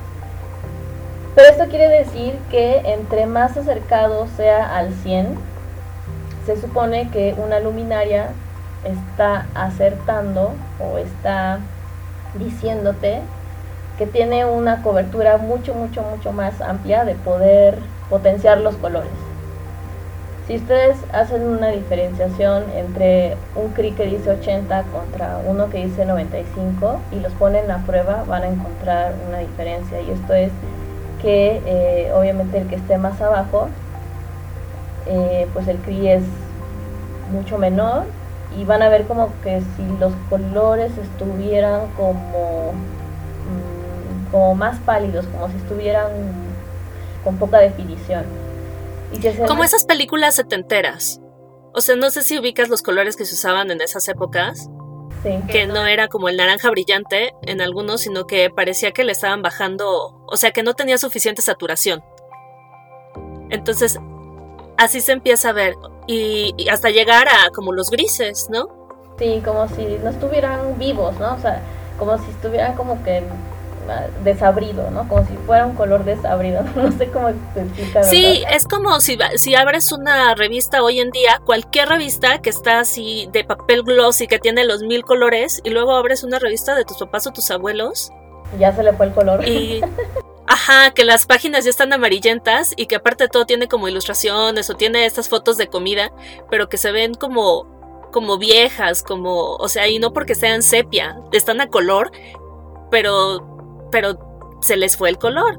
Pero 1.39 1.51
esto 1.51 1.69
quiere 1.69 1.89
decir 1.89 2.37
que 2.51 2.79
entre 2.85 3.27
más 3.27 3.57
acercado 3.57 4.27
sea 4.37 4.77
al 4.77 4.93
100, 4.93 5.39
se 6.45 6.61
supone 6.61 7.11
que 7.11 7.37
una 7.39 7.61
luminaria 7.61 8.31
está 8.83 9.47
acertando 9.55 10.51
o 10.81 10.99
está 10.99 11.61
diciéndote 12.41 13.21
que 13.99 14.07
tiene 14.09 14.47
una 14.47 14.83
cobertura 14.83 15.39
mucho, 15.39 15.75
mucho, 15.75 16.03
mucho 16.03 16.33
más 16.33 16.61
amplia 16.61 17.05
de 17.05 17.15
poder 17.15 17.79
potenciar 18.11 18.59
los 18.59 18.75
colores. 18.75 19.13
Si 20.49 20.57
ustedes 20.57 20.97
hacen 21.13 21.43
una 21.47 21.69
diferenciación 21.69 22.65
entre 22.75 23.37
un 23.55 23.69
CRI 23.75 23.93
que 23.93 24.07
dice 24.07 24.31
80 24.31 24.83
contra 24.91 25.39
uno 25.47 25.71
que 25.71 25.87
dice 25.87 26.05
95 26.05 26.99
y 27.13 27.21
los 27.21 27.33
ponen 27.35 27.71
a 27.71 27.85
prueba, 27.87 28.25
van 28.27 28.43
a 28.43 28.49
encontrar 28.49 29.13
una 29.29 29.39
diferencia. 29.39 30.01
Y 30.01 30.11
esto 30.11 30.35
es 30.35 30.51
que 31.23 31.61
eh, 31.67 32.13
obviamente 32.15 32.59
el 32.59 32.69
que 32.69 32.77
esté 32.77 32.99
más 32.99 33.21
abajo, 33.21 33.69
eh, 35.07 35.49
pues 35.53 35.69
el 35.69 35.79
CRI 35.79 36.09
es 36.09 36.23
mucho 37.33 37.59
menor 37.59 38.05
y 38.59 38.65
van 38.65 38.83
a 38.83 38.89
ver 38.89 39.07
como 39.07 39.31
que 39.43 39.61
si 39.61 39.99
los 39.99 40.13
colores 40.29 40.93
estuvieran 40.97 41.89
como, 41.97 42.73
mm, 42.73 44.31
como 44.31 44.55
más 44.55 44.79
pálidos, 44.81 45.27
como 45.27 45.49
si 45.49 45.57
estuvieran 45.57 46.11
con 47.25 47.37
poca 47.37 47.59
definición. 47.59 48.25
Como 49.47 49.65
esas 49.65 49.85
películas 49.85 50.35
setenteras. 50.35 51.21
O 51.73 51.81
sea, 51.81 51.97
no 51.97 52.11
sé 52.11 52.23
si 52.23 52.39
ubicas 52.39 52.69
los 52.69 52.83
colores 52.83 53.17
que 53.17 53.25
se 53.25 53.35
usaban 53.35 53.71
en 53.71 53.81
esas 53.81 54.09
épocas. 54.09 54.69
Sí. 55.23 55.31
Que 55.51 55.67
no 55.67 55.87
era 55.87 56.09
como 56.09 56.29
el 56.29 56.37
naranja 56.37 56.71
brillante 56.71 57.35
en 57.43 57.61
algunos, 57.61 58.03
sino 58.03 58.27
que 58.27 58.51
parecía 58.51 58.93
que 58.93 59.05
le 59.05 59.13
estaban 59.13 59.43
bajando, 59.43 60.23
o 60.27 60.37
sea, 60.37 60.53
que 60.53 60.63
no 60.63 60.75
tenía 60.75 60.99
suficiente 60.99 61.43
saturación. 61.43 62.03
Entonces, 63.51 63.99
así 64.77 65.01
se 65.01 65.13
empieza 65.13 65.51
a 65.51 65.53
ver. 65.53 65.75
Y, 66.07 66.55
y, 66.57 66.69
hasta 66.69 66.91
llegar 66.91 67.29
a 67.29 67.51
como 67.55 67.73
los 67.73 67.91
grises, 67.91 68.49
¿no? 68.51 68.69
Sí, 69.19 69.43
como 69.45 69.69
si 69.69 69.85
no 70.03 70.11
estuvieran 70.11 70.79
vivos, 70.79 71.19
¿no? 71.19 71.35
O 71.35 71.39
sea, 71.39 71.61
como 71.99 72.17
si 72.19 72.31
estuvieran 72.31 72.77
como 72.77 73.03
que 73.03 73.23
desabrido, 74.25 74.91
¿no? 74.91 75.09
Como 75.09 75.27
si 75.27 75.35
fuera 75.47 75.67
un 75.67 75.75
color 75.75 76.05
desabrido, 76.05 76.63
no 76.77 76.93
sé 76.93 77.09
cómo 77.11 77.29
explicarlo. 77.29 78.09
Sí, 78.09 78.45
es 78.51 78.65
como 78.67 79.01
si, 79.01 79.19
si 79.37 79.55
abres 79.55 79.93
una 79.93 80.35
revista 80.35 80.83
hoy 80.83 81.01
en 81.01 81.11
día, 81.11 81.41
cualquier 81.45 81.89
revista 81.89 82.41
que 82.41 82.51
está 82.51 82.81
así 82.81 83.29
de 83.33 83.45
papel 83.45 83.83
gloss 83.83 84.21
y 84.21 84.27
que 84.27 84.39
tiene 84.39 84.65
los 84.65 84.83
mil 84.83 85.03
colores, 85.03 85.61
y 85.65 85.71
luego 85.71 85.95
abres 85.95 86.25
una 86.25 86.39
revista 86.39 86.75
de 86.75 86.85
tus 86.85 86.99
papás 86.99 87.27
o 87.27 87.33
tus 87.33 87.51
abuelos. 87.51 88.11
Ya 88.59 88.75
se 88.75 88.83
le 88.83 88.93
fue 88.93 89.07
el 89.07 89.13
color. 89.13 89.47
Y 89.47 89.83
Ajá, 90.51 90.93
que 90.93 91.05
las 91.05 91.27
páginas 91.27 91.65
ya 91.65 91.71
están 91.71 91.93
amarillentas 91.93 92.73
y 92.75 92.87
que 92.87 92.97
aparte 92.97 93.25
de 93.25 93.29
todo 93.29 93.45
tiene 93.45 93.69
como 93.69 93.87
ilustraciones 93.87 94.71
o 94.71 94.75
tiene 94.75 95.05
estas 95.05 95.29
fotos 95.29 95.59
de 95.59 95.67
comida, 95.67 96.11
pero 96.51 96.71
que 96.71 96.79
se 96.79 96.91
ven 96.91 97.13
como 97.15 97.67
como 98.11 98.39
viejas, 98.39 99.03
como, 99.03 99.57
o 99.57 99.69
sea, 99.69 99.87
y 99.89 99.99
no 99.99 100.15
porque 100.15 100.35
sean 100.35 100.63
sepia, 100.63 101.21
están 101.33 101.61
a 101.61 101.69
color, 101.69 102.11
pero 102.91 103.58
pero 103.91 104.19
se 104.61 104.77
les 104.77 104.97
fue 104.97 105.11
el 105.11 105.19
color. 105.19 105.59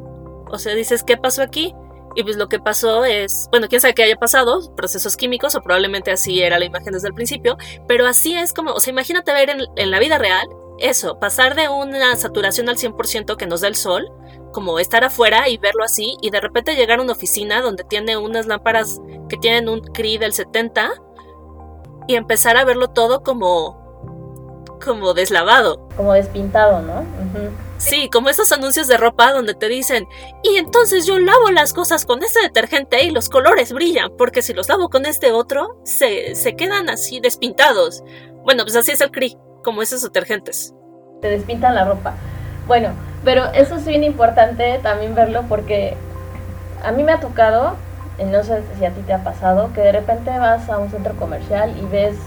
O 0.52 0.58
sea, 0.58 0.74
dices, 0.74 1.04
¿qué 1.04 1.18
pasó 1.18 1.42
aquí? 1.42 1.74
Y 2.16 2.24
pues 2.24 2.38
lo 2.38 2.50
que 2.50 2.60
pasó 2.60 3.06
es, 3.06 3.48
bueno, 3.52 3.68
quién 3.68 3.82
sabe 3.82 3.94
qué 3.94 4.04
haya 4.04 4.16
pasado, 4.16 4.76
procesos 4.76 5.16
químicos 5.16 5.56
o 5.56 5.62
probablemente 5.62 6.12
así 6.12 6.42
era 6.42 6.58
la 6.58 6.66
imagen 6.66 6.94
desde 6.94 7.08
el 7.08 7.14
principio, 7.14 7.56
pero 7.88 8.08
así 8.08 8.36
es 8.36 8.54
como, 8.54 8.74
o 8.74 8.80
sea, 8.80 8.92
imagínate 8.92 9.32
ver 9.32 9.50
en, 9.76 9.92
la 9.92 10.00
vida 10.00 10.18
real 10.18 10.48
eso, 10.80 11.20
pasar 11.20 11.56
de 11.56 11.70
una 11.70 12.16
saturación 12.16 12.68
al 12.68 12.78
100% 12.78 13.36
que 13.38 13.46
nos 13.46 13.62
da 13.62 13.68
el 13.68 13.76
sol 13.76 14.12
como 14.54 14.80
estar 14.80 15.04
afuera 15.04 15.50
y 15.50 15.58
verlo 15.58 15.84
así 15.84 16.16
y 16.22 16.32
de 16.32 16.40
repente 16.40 16.76
llegar 16.76 17.00
a 17.00 17.04
una 17.04 17.12
oficina 17.12 17.62
donde 17.62 17.84
tiene 17.84 18.18
unas 18.18 18.48
lámparas 18.48 19.00
que 19.28 19.38
tienen 19.38 19.70
un 19.70 19.82
CRI 19.82 20.18
del 20.18 20.34
70 20.34 20.92
y 22.08 22.16
empezar 22.16 22.58
a 22.58 22.66
verlo 22.66 22.88
todo 22.88 23.22
como 23.22 23.78
como 24.84 25.14
deslavado. 25.14 25.88
Como 25.96 26.14
despintado, 26.14 26.82
¿no? 26.82 27.06
Sí, 27.80 28.10
como 28.12 28.28
esos 28.28 28.52
anuncios 28.52 28.90
de 28.90 28.98
ropa 28.98 29.32
donde 29.32 29.54
te 29.54 29.70
dicen, 29.70 30.06
y 30.44 30.58
entonces 30.58 31.06
yo 31.06 31.18
lavo 31.18 31.50
las 31.50 31.72
cosas 31.72 32.06
con 32.06 32.22
este 32.22 32.42
detergente 32.42 33.06
y 33.06 33.10
los 33.10 33.30
colores 33.30 33.72
brillan, 33.72 34.12
porque 34.18 34.42
si 34.42 34.54
los 34.54 34.68
lavo 34.68 34.90
con 34.90 35.06
este 35.06 35.32
otro, 35.32 35.80
se, 35.86 36.36
se 36.36 36.58
quedan 36.58 36.90
así 36.90 37.22
despintados. 37.22 38.04
Bueno, 38.44 38.64
pues 38.64 38.76
así 38.76 38.92
es 38.92 39.00
el 39.00 39.12
CRI, 39.12 39.38
como 39.64 39.82
esos 39.82 40.02
detergentes. 40.02 40.74
Te 41.22 41.30
despintan 41.30 41.74
la 41.74 41.86
ropa. 41.86 42.16
Bueno, 42.68 42.90
pero 43.24 43.46
eso 43.54 43.76
es 43.76 43.86
bien 43.86 44.04
importante 44.04 44.80
también 44.84 45.16
verlo 45.16 45.46
porque 45.48 45.96
a 46.84 46.92
mí 46.92 47.04
me 47.04 47.14
ha 47.14 47.22
tocado, 47.22 47.78
no 48.24 48.44
sé 48.44 48.62
si 48.78 48.84
a 48.84 48.92
ti 48.92 49.02
te 49.04 49.14
ha 49.14 49.24
pasado, 49.24 49.72
que 49.74 49.80
de 49.80 49.94
repente 49.94 50.38
vas 50.38 50.70
a 50.70 50.80
un 50.80 50.92
centro 50.92 51.16
comercial 51.16 51.74
y 51.82 51.86
ves 51.86 52.18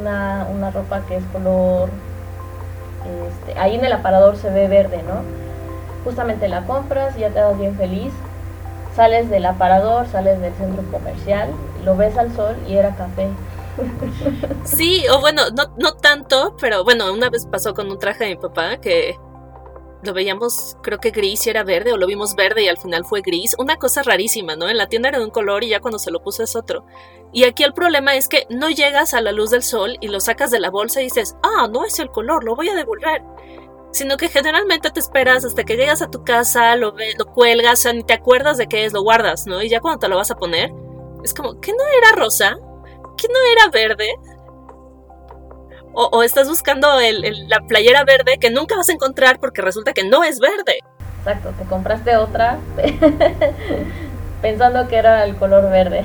una, 0.00 0.48
una 0.52 0.72
ropa 0.72 1.02
que 1.06 1.16
es 1.16 1.24
color, 1.26 1.90
este, 3.28 3.58
ahí 3.58 3.76
en 3.76 3.84
el 3.84 3.92
aparador 3.92 4.36
se 4.36 4.50
ve 4.50 4.68
verde, 4.68 5.02
¿no? 5.02 5.22
Justamente 6.04 6.48
la 6.48 6.64
compras 6.66 7.16
ya 7.16 7.30
te 7.30 7.40
das 7.40 7.58
bien 7.58 7.76
feliz, 7.76 8.12
sales 8.94 9.28
del 9.28 9.46
aparador, 9.46 10.06
sales 10.06 10.40
del 10.40 10.54
centro 10.54 10.82
comercial, 10.90 11.50
lo 11.84 11.96
ves 11.96 12.16
al 12.16 12.34
sol 12.34 12.56
y 12.66 12.76
era 12.76 12.94
café. 12.94 13.28
Sí, 14.64 15.04
o 15.12 15.20
bueno, 15.20 15.42
no, 15.54 15.64
no 15.78 15.92
tanto, 15.94 16.56
pero 16.60 16.82
bueno, 16.82 17.12
una 17.12 17.28
vez 17.28 17.46
pasó 17.46 17.74
con 17.74 17.90
un 17.90 17.98
traje 17.98 18.24
de 18.24 18.30
mi 18.30 18.36
papá 18.36 18.78
que 18.78 19.18
lo 20.06 20.14
veíamos, 20.14 20.76
creo 20.82 20.98
que 20.98 21.10
gris 21.10 21.46
y 21.46 21.50
era 21.50 21.64
verde, 21.64 21.92
o 21.92 21.96
lo 21.96 22.06
vimos 22.06 22.34
verde 22.34 22.62
y 22.62 22.68
al 22.68 22.78
final 22.78 23.04
fue 23.04 23.20
gris. 23.20 23.54
Una 23.58 23.76
cosa 23.76 24.02
rarísima, 24.02 24.56
¿no? 24.56 24.68
En 24.68 24.78
la 24.78 24.88
tienda 24.88 25.10
era 25.10 25.18
de 25.18 25.24
un 25.24 25.30
color 25.30 25.64
y 25.64 25.68
ya 25.68 25.80
cuando 25.80 25.98
se 25.98 26.10
lo 26.10 26.22
puso 26.22 26.42
es 26.42 26.56
otro. 26.56 26.86
Y 27.32 27.44
aquí 27.44 27.64
el 27.64 27.74
problema 27.74 28.14
es 28.14 28.28
que 28.28 28.46
no 28.48 28.70
llegas 28.70 29.12
a 29.12 29.20
la 29.20 29.32
luz 29.32 29.50
del 29.50 29.62
sol 29.62 29.98
y 30.00 30.08
lo 30.08 30.20
sacas 30.20 30.50
de 30.50 30.60
la 30.60 30.70
bolsa 30.70 31.00
y 31.00 31.04
dices, 31.04 31.36
ah, 31.42 31.68
no 31.70 31.84
es 31.84 31.98
el 31.98 32.10
color, 32.10 32.44
lo 32.44 32.56
voy 32.56 32.68
a 32.68 32.74
devolver. 32.74 33.22
Sino 33.92 34.16
que 34.16 34.28
generalmente 34.28 34.90
te 34.90 35.00
esperas 35.00 35.44
hasta 35.44 35.64
que 35.64 35.76
llegas 35.76 36.02
a 36.02 36.10
tu 36.10 36.24
casa, 36.24 36.76
lo, 36.76 36.92
ve, 36.92 37.14
lo 37.18 37.26
cuelgas, 37.26 37.80
o 37.80 37.82
sea, 37.82 37.92
ni 37.92 38.04
te 38.04 38.14
acuerdas 38.14 38.56
de 38.56 38.68
qué 38.68 38.84
es, 38.84 38.92
lo 38.92 39.02
guardas, 39.02 39.46
¿no? 39.46 39.62
Y 39.62 39.68
ya 39.68 39.80
cuando 39.80 39.98
te 39.98 40.08
lo 40.08 40.16
vas 40.16 40.30
a 40.30 40.36
poner, 40.36 40.70
es 41.24 41.34
como, 41.34 41.60
¿qué 41.60 41.72
no 41.72 41.84
era 41.98 42.16
rosa? 42.16 42.56
¿Qué 43.16 43.28
no 43.28 43.38
era 43.52 43.70
verde? 43.70 44.08
O, 45.96 46.22
estás 46.22 46.48
buscando 46.48 46.88
la 47.48 47.60
playera 47.66 48.04
verde 48.04 48.36
que 48.38 48.50
nunca 48.50 48.76
vas 48.76 48.88
a 48.90 48.92
encontrar 48.92 49.38
porque 49.38 49.62
resulta 49.62 49.92
que 49.92 50.04
no 50.04 50.24
es 50.24 50.38
verde. 50.38 50.80
Exacto, 51.20 51.50
te 51.58 51.64
compraste 51.64 52.16
otra 52.16 52.58
pensando 54.42 54.86
que 54.88 54.96
era 54.96 55.24
el 55.24 55.36
color 55.36 55.70
verde. 55.70 56.04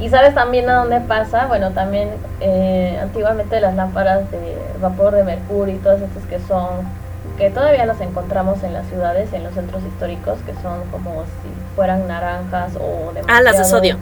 Y 0.00 0.08
sabes 0.08 0.34
también 0.34 0.68
a 0.70 0.76
dónde 0.76 1.00
pasa, 1.00 1.46
bueno, 1.46 1.72
también 1.72 2.08
eh, 2.40 2.98
antiguamente 3.00 3.60
las 3.60 3.74
lámparas 3.74 4.30
de 4.30 4.56
vapor 4.80 5.14
de 5.14 5.22
mercurio 5.22 5.74
y 5.74 5.78
todas 5.78 6.00
estas 6.00 6.24
que 6.24 6.40
son, 6.40 6.88
que 7.36 7.50
todavía 7.50 7.84
las 7.84 8.00
encontramos 8.00 8.62
en 8.64 8.72
las 8.72 8.86
ciudades, 8.86 9.32
en 9.34 9.44
los 9.44 9.52
centros 9.52 9.82
históricos, 9.84 10.38
que 10.46 10.54
son 10.62 10.80
como 10.90 11.24
si 11.24 11.76
fueran 11.76 12.08
naranjas 12.08 12.72
o 12.76 13.12
de 13.12 13.22
Ah, 13.28 13.42
las 13.42 13.58
de 13.58 13.64
sodio 13.66 13.98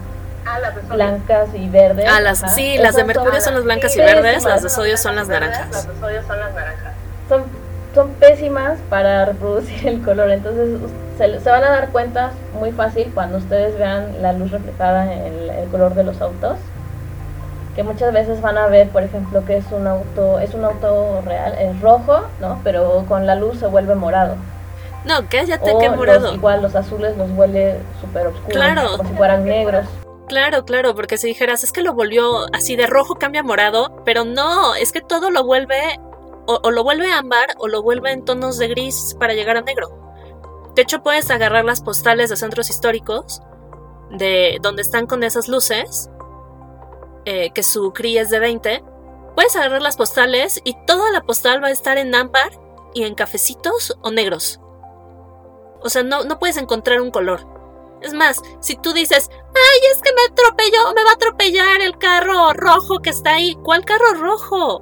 blancas 0.89 1.49
y 1.53 1.69
verdes. 1.69 2.05
Ah, 2.09 2.19
las, 2.19 2.39
sí, 2.53 2.77
las 2.77 2.95
de 2.95 3.03
mercurio 3.03 3.39
son 3.41 3.55
las 3.55 3.63
blancas 3.63 3.95
y 3.95 3.99
verdes, 3.99 4.43
las 4.43 4.63
de 4.63 4.69
sodio 4.69 4.97
son 4.97 5.15
las 5.15 5.27
naranjas. 5.27 5.71
Las 5.71 5.87
de 5.87 5.99
sodio 5.99 6.23
son 6.23 6.39
las 6.39 6.53
naranjas. 6.53 6.93
Son, 7.29 7.43
son 7.93 8.13
pésimas 8.13 8.79
para 8.89 9.25
reproducir 9.25 9.87
el 9.87 10.01
color, 10.01 10.31
entonces 10.31 10.79
se, 11.17 11.39
se, 11.39 11.49
van 11.49 11.63
a 11.63 11.69
dar 11.69 11.89
cuenta 11.89 12.31
muy 12.59 12.71
fácil 12.71 13.11
cuando 13.13 13.37
ustedes 13.37 13.77
vean 13.77 14.21
la 14.21 14.33
luz 14.33 14.51
reflejada 14.51 15.11
en 15.13 15.21
el, 15.21 15.49
el, 15.49 15.69
color 15.69 15.93
de 15.93 16.03
los 16.03 16.21
autos. 16.21 16.57
Que 17.75 17.83
muchas 17.83 18.11
veces 18.11 18.41
van 18.41 18.57
a 18.57 18.67
ver, 18.67 18.89
por 18.89 19.03
ejemplo, 19.03 19.45
que 19.45 19.55
es 19.55 19.65
un 19.71 19.87
auto, 19.87 20.39
es 20.39 20.53
un 20.53 20.65
auto 20.65 21.21
real, 21.25 21.55
es 21.57 21.79
rojo, 21.79 22.23
¿no? 22.41 22.59
Pero 22.65 23.05
con 23.07 23.25
la 23.25 23.35
luz 23.35 23.59
se 23.59 23.67
vuelve 23.67 23.95
morado. 23.95 24.35
No, 25.05 25.15
cállate, 25.29 25.71
que 25.79 25.89
morado. 25.89 26.33
igual 26.33 26.61
los 26.61 26.75
azules 26.75 27.17
los 27.17 27.31
huele 27.31 27.77
súper 27.99 28.27
oscuros, 28.27 28.51
claro. 28.51 28.97
como 28.97 29.09
si 29.09 29.15
fueran 29.15 29.45
negros. 29.45 29.85
Claro, 30.31 30.63
claro, 30.63 30.95
porque 30.95 31.17
si 31.17 31.27
dijeras, 31.27 31.65
es 31.65 31.73
que 31.73 31.81
lo 31.81 31.93
volvió 31.93 32.45
así 32.55 32.77
de 32.77 32.87
rojo 32.87 33.15
cambia 33.15 33.43
morado, 33.43 34.01
pero 34.05 34.23
no, 34.23 34.75
es 34.75 34.93
que 34.93 35.01
todo 35.01 35.29
lo 35.29 35.43
vuelve, 35.43 35.99
o, 36.45 36.71
lo 36.71 36.85
vuelve 36.85 37.11
ámbar 37.11 37.49
o 37.57 37.67
lo 37.67 37.81
vuelve 37.83 38.13
en 38.13 38.23
tonos 38.23 38.57
de 38.57 38.69
gris 38.69 39.13
para 39.19 39.33
llegar 39.33 39.57
a 39.57 39.61
negro. 39.61 39.89
De 40.73 40.83
hecho, 40.83 41.03
puedes 41.03 41.29
agarrar 41.31 41.65
las 41.65 41.81
postales 41.81 42.29
de 42.29 42.37
centros 42.37 42.69
históricos, 42.69 43.41
de 44.09 44.57
donde 44.61 44.83
están 44.83 45.05
con 45.05 45.23
esas 45.23 45.49
luces, 45.49 46.09
eh, 47.25 47.51
que 47.51 47.61
su 47.61 47.91
CRI 47.91 48.19
es 48.19 48.29
de 48.29 48.39
20. 48.39 48.85
Puedes 49.35 49.57
agarrar 49.57 49.81
las 49.81 49.97
postales 49.97 50.61
y 50.63 50.77
toda 50.85 51.11
la 51.11 51.23
postal 51.23 51.61
va 51.61 51.67
a 51.67 51.71
estar 51.71 51.97
en 51.97 52.15
ámbar 52.15 52.53
y 52.93 53.03
en 53.03 53.15
cafecitos 53.15 53.97
o 54.01 54.11
negros. 54.11 54.61
O 55.81 55.89
sea, 55.89 56.03
no, 56.03 56.23
no 56.23 56.39
puedes 56.39 56.55
encontrar 56.55 57.01
un 57.01 57.11
color. 57.11 57.50
Es 58.01 58.13
más, 58.13 58.41
si 58.61 58.75
tú 58.75 58.93
dices, 58.93 59.29
ay, 59.31 59.91
es 59.93 60.01
que 60.01 60.11
me 60.13 60.23
atropelló, 60.31 60.93
me 60.95 61.03
va 61.03 61.11
a 61.11 61.13
atropellar 61.13 61.81
el 61.81 61.97
carro 61.99 62.51
rojo 62.53 62.99
que 62.99 63.11
está 63.11 63.35
ahí. 63.35 63.55
¿Cuál 63.63 63.85
carro 63.85 64.15
rojo? 64.19 64.81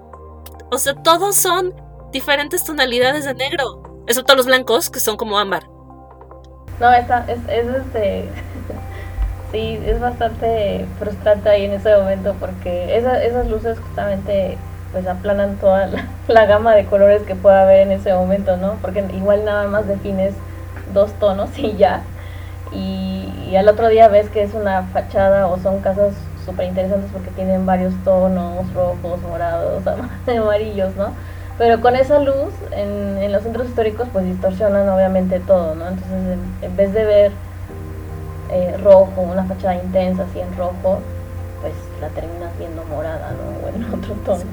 O 0.71 0.77
sea, 0.77 0.95
todos 0.95 1.35
son 1.35 1.73
diferentes 2.11 2.63
tonalidades 2.63 3.25
de 3.25 3.33
negro, 3.33 4.03
excepto 4.07 4.35
los 4.35 4.45
blancos 4.45 4.89
que 4.89 5.01
son 5.01 5.17
como 5.17 5.37
ámbar. 5.37 5.67
No, 6.79 6.93
esta, 6.93 7.25
es, 7.27 7.39
es 7.49 7.75
este. 7.75 8.29
sí, 9.51 9.79
es 9.85 9.99
bastante 9.99 10.85
frustrante 10.97 11.49
ahí 11.49 11.65
en 11.65 11.73
ese 11.73 11.93
momento 11.97 12.35
porque 12.39 12.95
esas 12.95 13.47
luces 13.47 13.77
justamente 13.79 14.57
pues 14.93 15.05
aplanan 15.07 15.57
toda 15.57 15.87
la, 15.87 16.07
la, 16.29 16.45
gama 16.45 16.73
de 16.73 16.85
colores 16.85 17.23
que 17.23 17.35
pueda 17.35 17.63
haber 17.63 17.81
en 17.81 17.91
ese 17.91 18.13
momento, 18.13 18.55
¿no? 18.55 18.77
Porque 18.81 19.03
igual 19.13 19.43
nada 19.43 19.67
más 19.67 19.87
defines 19.87 20.33
dos 20.93 21.11
tonos 21.19 21.49
y 21.59 21.75
ya 21.75 22.01
y, 22.71 23.55
al 23.55 23.67
otro 23.67 23.87
día 23.87 24.07
ves 24.07 24.29
que 24.29 24.43
es 24.43 24.53
una 24.53 24.83
fachada 24.93 25.47
o 25.47 25.57
son 25.57 25.79
casas 25.81 26.13
súper 26.45 26.67
interesantes 26.67 27.09
porque 27.11 27.31
tienen 27.31 27.65
varios 27.65 27.93
tonos, 28.03 28.71
rojos, 28.73 29.21
morados, 29.23 29.83
amarillos, 30.27 30.95
¿no? 30.95 31.13
Pero 31.57 31.81
con 31.81 31.95
esa 31.95 32.19
luz 32.19 32.53
en, 32.71 33.17
en 33.17 33.31
los 33.31 33.43
centros 33.43 33.67
históricos 33.67 34.07
pues 34.13 34.23
distorsionan 34.25 34.87
obviamente 34.87 35.39
todo, 35.39 35.75
¿no? 35.75 35.87
Entonces 35.87 36.37
en, 36.61 36.77
vez 36.77 36.93
de 36.93 37.05
ver 37.05 37.31
eh, 38.51 38.77
rojo, 38.83 39.21
una 39.21 39.43
fachada 39.45 39.75
intensa 39.75 40.23
así 40.29 40.39
en 40.39 40.55
rojo, 40.55 41.01
pues 41.61 41.73
la 41.99 42.07
terminas 42.09 42.57
viendo 42.57 42.83
morada, 42.85 43.31
¿no? 43.31 43.65
O 43.65 43.75
en 43.75 43.93
otro 43.99 44.13
tono. 44.25 44.43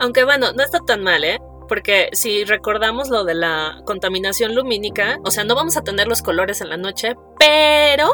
Aunque 0.00 0.24
bueno, 0.24 0.52
no 0.52 0.62
está 0.62 0.80
tan 0.80 1.02
mal, 1.02 1.24
¿eh? 1.24 1.38
porque 1.70 2.08
si 2.14 2.42
recordamos 2.42 3.10
lo 3.10 3.22
de 3.22 3.36
la 3.36 3.80
contaminación 3.84 4.56
lumínica, 4.56 5.20
o 5.24 5.30
sea, 5.30 5.44
no 5.44 5.54
vamos 5.54 5.76
a 5.76 5.82
tener 5.82 6.08
los 6.08 6.20
colores 6.20 6.60
en 6.60 6.68
la 6.68 6.76
noche, 6.76 7.14
pero 7.40 8.12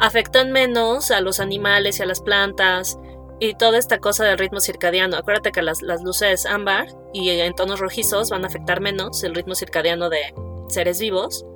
afectan 0.00 0.50
menos 0.50 1.12
a 1.12 1.20
los 1.20 1.38
animales 1.38 1.98
y 1.98 2.02
a 2.02 2.06
las 2.06 2.20
plantas 2.20 2.98
y 3.40 3.54
toda 3.54 3.78
esta 3.78 3.98
cosa 3.98 4.24
del 4.24 4.36
ritmo 4.36 4.58
circadiano. 4.60 5.16
Acuérdate 5.16 5.52
que 5.52 5.62
las, 5.62 5.80
luces 5.80 6.44
ámbar 6.44 6.88
y 7.14 7.30
en 7.30 7.54
tonos 7.54 7.78
rojizos 7.78 8.30
van 8.30 8.44
a 8.44 8.48
afectar 8.48 8.80
menos 8.80 9.22
el 9.22 9.34
ritmo 9.34 9.54
circadiano 9.54 10.10
de 10.10 10.34
seres 10.68 10.98
vivos. 10.98 11.46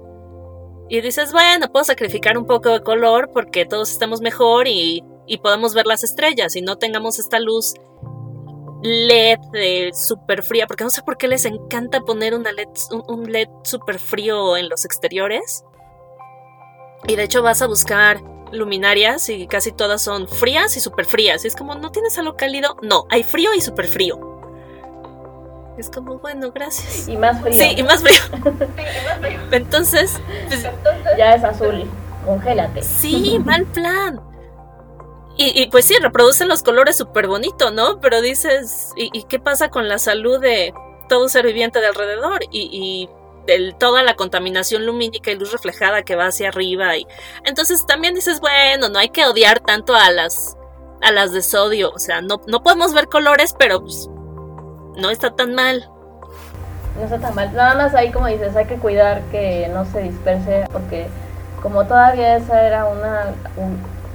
Y 0.88 1.01
dices, 1.01 1.33
bueno, 1.33 1.73
puedo 1.73 1.85
sacrificar 1.85 2.38
un 2.38 2.47
poco 2.47 2.71
de 2.71 2.83
color 2.83 3.31
porque 3.33 3.67
todos 3.67 3.91
estamos 3.91 4.21
mejor 4.21 4.69
y, 4.69 5.03
y 5.27 5.38
podemos 5.38 5.75
ver 5.75 5.87
las 5.87 6.05
estrellas 6.05 6.55
y 6.55 6.62
no 6.62 6.77
tengamos 6.77 7.19
esta 7.19 7.41
luz 7.41 7.75
LED 8.83 9.38
de 9.53 9.91
super 9.95 10.43
fría, 10.43 10.67
porque 10.67 10.85
no 10.85 10.91
sé 10.91 11.03
por 11.03 11.17
qué 11.17 11.29
les 11.29 11.45
encanta 11.45 12.01
poner 12.01 12.35
una 12.35 12.53
LED, 12.53 12.69
un, 13.09 13.31
LED 13.31 13.49
super 13.65 13.99
frío 13.99 14.57
en 14.57 14.69
los 14.69 14.85
exteriores. 14.85 15.65
Y 17.07 17.17
de 17.17 17.25
hecho 17.25 17.43
vas 17.43 17.62
a 17.62 17.67
buscar 17.67 18.21
luminarias 18.53 19.29
y 19.29 19.47
casi 19.47 19.73
todas 19.73 20.03
son 20.03 20.29
frías 20.29 20.77
y 20.77 20.81
super 20.81 21.07
frías. 21.07 21.45
Y 21.45 21.49
es 21.49 21.57
como, 21.57 21.75
¿no 21.75 21.91
tienes 21.91 22.17
algo 22.19 22.37
cálido? 22.37 22.77
No, 22.83 23.07
hay 23.11 23.23
frío 23.23 23.55
y 23.55 23.61
super 23.61 23.87
frío. 23.87 24.33
Es 25.79 25.88
como, 25.91 26.19
bueno, 26.19 26.53
gracias. 26.53 27.09
Y 27.09 27.17
más 27.17 27.41
frío. 27.41 27.55
Sí, 27.55 27.75
y 27.77 27.83
más 27.83 28.03
frío. 28.03 28.21
Entonces, 29.51 30.21
pues, 30.49 30.67
ya 31.17 31.35
es 31.35 31.45
azul, 31.45 31.91
congélate. 32.25 32.83
Sí, 32.83 33.38
mal 33.45 33.65
plan. 33.67 34.21
Y, 35.37 35.62
y 35.62 35.69
pues 35.69 35.87
sí, 35.87 35.95
reproducen 36.01 36.49
los 36.49 36.62
colores 36.62 36.99
súper 36.99 37.27
bonito, 37.27 37.71
¿no? 37.71 38.01
Pero 38.01 38.21
dices, 38.21 38.93
¿y, 38.97 39.09
¿y, 39.19 39.25
qué 39.25 39.41
pasa 39.41 39.71
con 39.71 39.88
la 39.88 39.99
salud 39.99 40.38
de 40.38 40.75
todo 41.09 41.29
ser 41.31 41.47
viviente 41.47 41.81
de 41.81 41.87
alrededor? 41.87 42.41
Y, 42.51 42.69
y 42.71 43.09
del, 43.46 43.74
toda 43.76 44.02
la 44.02 44.14
contaminación 44.16 44.87
lumínica 44.87 45.31
y 45.31 45.37
luz 45.37 45.52
reflejada 45.52 46.02
que 46.02 46.16
va 46.16 46.26
hacia 46.26 46.48
arriba. 46.48 46.96
Y 46.96 47.07
entonces 47.44 47.87
también 47.87 48.14
dices, 48.14 48.40
bueno, 48.40 48.88
no 48.88 48.98
hay 48.98 49.09
que 49.09 49.26
odiar 49.26 49.61
tanto 49.61 49.94
a 49.94 50.11
las 50.11 50.57
a 51.02 51.11
las 51.11 51.33
de 51.33 51.42
sodio, 51.42 51.90
o 51.90 51.98
sea, 51.98 52.20
no, 52.20 52.40
no 52.46 52.62
podemos 52.62 52.94
ver 52.94 53.09
colores, 53.09 53.55
pero 53.59 53.81
pues, 53.81 54.09
no 54.96 55.11
está 55.11 55.35
tan 55.35 55.55
mal. 55.55 55.90
No 56.96 57.05
está 57.05 57.18
tan 57.18 57.35
mal. 57.35 57.52
Nada 57.55 57.74
más 57.74 57.94
ahí 57.94 58.12
como 58.12 58.28
dices, 58.28 58.55
hay 58.55 58.66
que 58.66 58.76
cuidar 58.76 59.20
que 59.33 59.68
no 59.74 59.85
se 59.85 60.02
disperse 60.02 60.64
porque 60.72 61.09
como 61.61 61.85
todavía 61.87 62.37
esa 62.37 62.66
era 62.66 62.85
una 62.85 63.35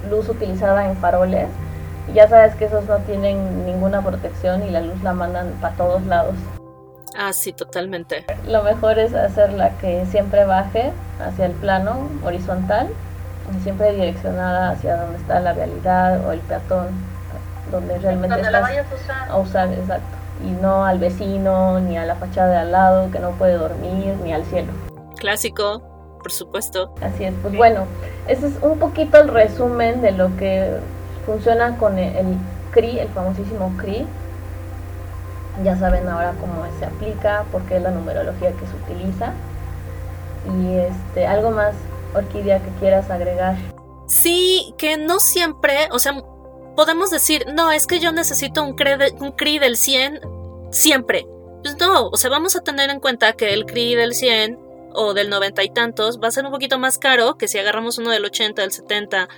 luz 0.08 0.28
utilizada 0.28 0.86
en 0.86 0.96
faroles, 0.96 1.48
ya 2.14 2.28
sabes 2.28 2.54
que 2.54 2.64
esos 2.64 2.84
no 2.84 2.98
tienen 3.00 3.66
ninguna 3.66 4.02
protección 4.02 4.62
y 4.66 4.70
la 4.70 4.80
luz 4.80 5.02
la 5.02 5.12
mandan 5.12 5.52
para 5.60 5.74
todos 5.76 6.02
lados. 6.06 6.34
Ah, 7.20 7.32
sí, 7.32 7.52
totalmente. 7.52 8.24
Lo 8.46 8.62
mejor 8.62 8.96
es 9.00 9.12
hacerla 9.12 9.70
que 9.80 10.06
siempre 10.06 10.44
baje 10.44 10.92
hacia 11.18 11.46
el 11.46 11.52
plano 11.52 12.08
horizontal, 12.24 12.90
siempre 13.64 13.92
direccionada 13.92 14.70
hacia 14.70 14.98
donde 14.98 15.18
está 15.18 15.40
la 15.40 15.52
realidad 15.52 16.24
o 16.24 16.30
el 16.30 16.38
peatón, 16.38 16.86
donde 17.72 17.98
realmente 17.98 18.36
donde 18.36 18.52
la 18.52 18.60
vayas 18.60 18.86
a 18.92 18.94
usar. 18.94 19.30
a 19.30 19.36
usar, 19.36 19.72
exacto. 19.72 20.06
Y 20.46 20.50
no 20.62 20.84
al 20.84 21.00
vecino, 21.00 21.80
ni 21.80 21.98
a 21.98 22.06
la 22.06 22.14
fachada 22.14 22.50
de 22.52 22.56
al 22.58 22.70
lado 22.70 23.10
que 23.10 23.18
no 23.18 23.32
puede 23.32 23.54
dormir, 23.54 24.14
ni 24.22 24.32
al 24.32 24.44
cielo. 24.44 24.72
Clásico, 25.16 25.82
por 26.22 26.30
supuesto. 26.30 26.94
Así 27.02 27.24
es, 27.24 27.34
pues 27.42 27.56
bueno, 27.56 27.86
ese 28.28 28.46
es 28.46 28.54
un 28.62 28.78
poquito 28.78 29.18
el 29.18 29.26
resumen 29.26 30.02
de 30.02 30.12
lo 30.12 30.36
que 30.36 30.76
funciona 31.26 31.78
con 31.78 31.98
el, 31.98 32.14
el 32.14 32.36
CRI, 32.70 33.00
el 33.00 33.08
famosísimo 33.08 33.74
CRI, 33.76 34.06
ya 35.62 35.76
saben 35.76 36.08
ahora 36.08 36.34
cómo 36.40 36.64
se 36.78 36.86
aplica, 36.86 37.44
por 37.50 37.62
qué 37.62 37.76
es 37.76 37.82
la 37.82 37.90
numerología 37.90 38.52
que 38.52 38.66
se 38.66 38.76
utiliza. 38.76 39.32
Y 40.56 40.76
este, 40.76 41.26
algo 41.26 41.50
más, 41.50 41.74
Orquídea, 42.14 42.60
que 42.60 42.70
quieras 42.80 43.10
agregar. 43.10 43.56
Sí, 44.06 44.74
que 44.78 44.96
no 44.96 45.20
siempre, 45.20 45.88
o 45.90 45.98
sea, 45.98 46.14
podemos 46.76 47.10
decir, 47.10 47.44
no, 47.52 47.70
es 47.72 47.86
que 47.86 48.00
yo 48.00 48.12
necesito 48.12 48.62
un 48.62 48.74
CRI, 48.74 49.16
un 49.20 49.32
CRI 49.32 49.58
del 49.58 49.76
100 49.76 50.20
siempre. 50.70 51.26
Pues 51.62 51.76
no, 51.78 52.08
o 52.08 52.16
sea, 52.16 52.30
vamos 52.30 52.56
a 52.56 52.60
tener 52.60 52.88
en 52.90 53.00
cuenta 53.00 53.32
que 53.32 53.52
el 53.52 53.66
CRI 53.66 53.96
del 53.96 54.14
100 54.14 54.58
o 54.94 55.12
del 55.12 55.28
90 55.28 55.62
y 55.64 55.70
tantos 55.70 56.18
va 56.22 56.28
a 56.28 56.30
ser 56.30 56.44
un 56.44 56.50
poquito 56.50 56.78
más 56.78 56.98
caro 56.98 57.36
que 57.36 57.48
si 57.48 57.58
agarramos 57.58 57.98
uno 57.98 58.10
del 58.10 58.24
80, 58.24 58.62
del 58.62 58.72
70. 58.72 59.28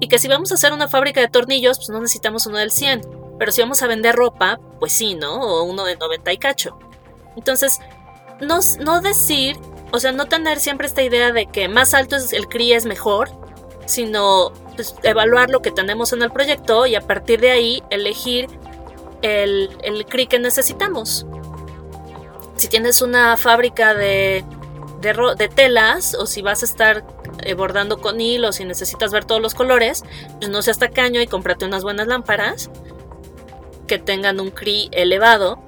Y 0.00 0.08
que 0.08 0.18
si 0.18 0.28
vamos 0.28 0.50
a 0.50 0.56
hacer 0.56 0.72
una 0.72 0.88
fábrica 0.88 1.20
de 1.20 1.28
tornillos, 1.28 1.78
pues 1.78 1.90
no 1.90 2.00
necesitamos 2.00 2.46
uno 2.46 2.58
del 2.58 2.72
100. 2.72 3.21
Pero 3.42 3.50
si 3.50 3.60
vamos 3.60 3.82
a 3.82 3.88
vender 3.88 4.14
ropa, 4.14 4.60
pues 4.78 4.92
sí, 4.92 5.16
¿no? 5.16 5.34
O 5.34 5.64
uno 5.64 5.84
de 5.84 5.96
90 5.96 6.32
y 6.32 6.38
cacho. 6.38 6.78
Entonces, 7.34 7.80
no, 8.40 8.60
no 8.78 9.00
decir, 9.00 9.58
o 9.90 9.98
sea, 9.98 10.12
no 10.12 10.26
tener 10.26 10.60
siempre 10.60 10.86
esta 10.86 11.02
idea 11.02 11.32
de 11.32 11.46
que 11.46 11.66
más 11.66 11.92
alto 11.92 12.14
es 12.14 12.32
el 12.32 12.46
CRI 12.46 12.74
es 12.74 12.86
mejor, 12.86 13.30
sino 13.84 14.52
pues, 14.76 14.94
evaluar 15.02 15.50
lo 15.50 15.60
que 15.60 15.72
tenemos 15.72 16.12
en 16.12 16.22
el 16.22 16.30
proyecto 16.30 16.86
y 16.86 16.94
a 16.94 17.00
partir 17.00 17.40
de 17.40 17.50
ahí 17.50 17.82
elegir 17.90 18.46
el, 19.22 19.76
el 19.82 20.06
CRI 20.06 20.28
que 20.28 20.38
necesitamos. 20.38 21.26
Si 22.54 22.68
tienes 22.68 23.02
una 23.02 23.36
fábrica 23.36 23.92
de, 23.92 24.44
de, 25.00 25.48
telas 25.48 26.14
o 26.14 26.26
si 26.26 26.42
vas 26.42 26.62
a 26.62 26.66
estar 26.66 27.04
eh, 27.40 27.54
bordando 27.54 28.00
con 28.00 28.20
hilo, 28.20 28.52
si 28.52 28.64
necesitas 28.64 29.10
ver 29.10 29.24
todos 29.24 29.42
los 29.42 29.54
colores, 29.54 30.04
pues 30.38 30.48
no 30.48 30.62
seas 30.62 30.78
tacaño 30.78 31.20
y 31.20 31.26
cómprate 31.26 31.64
unas 31.64 31.82
buenas 31.82 32.06
lámparas 32.06 32.70
que 33.92 33.98
tengan 33.98 34.40
un 34.40 34.50
CRI 34.50 34.88
elevado. 34.90 35.58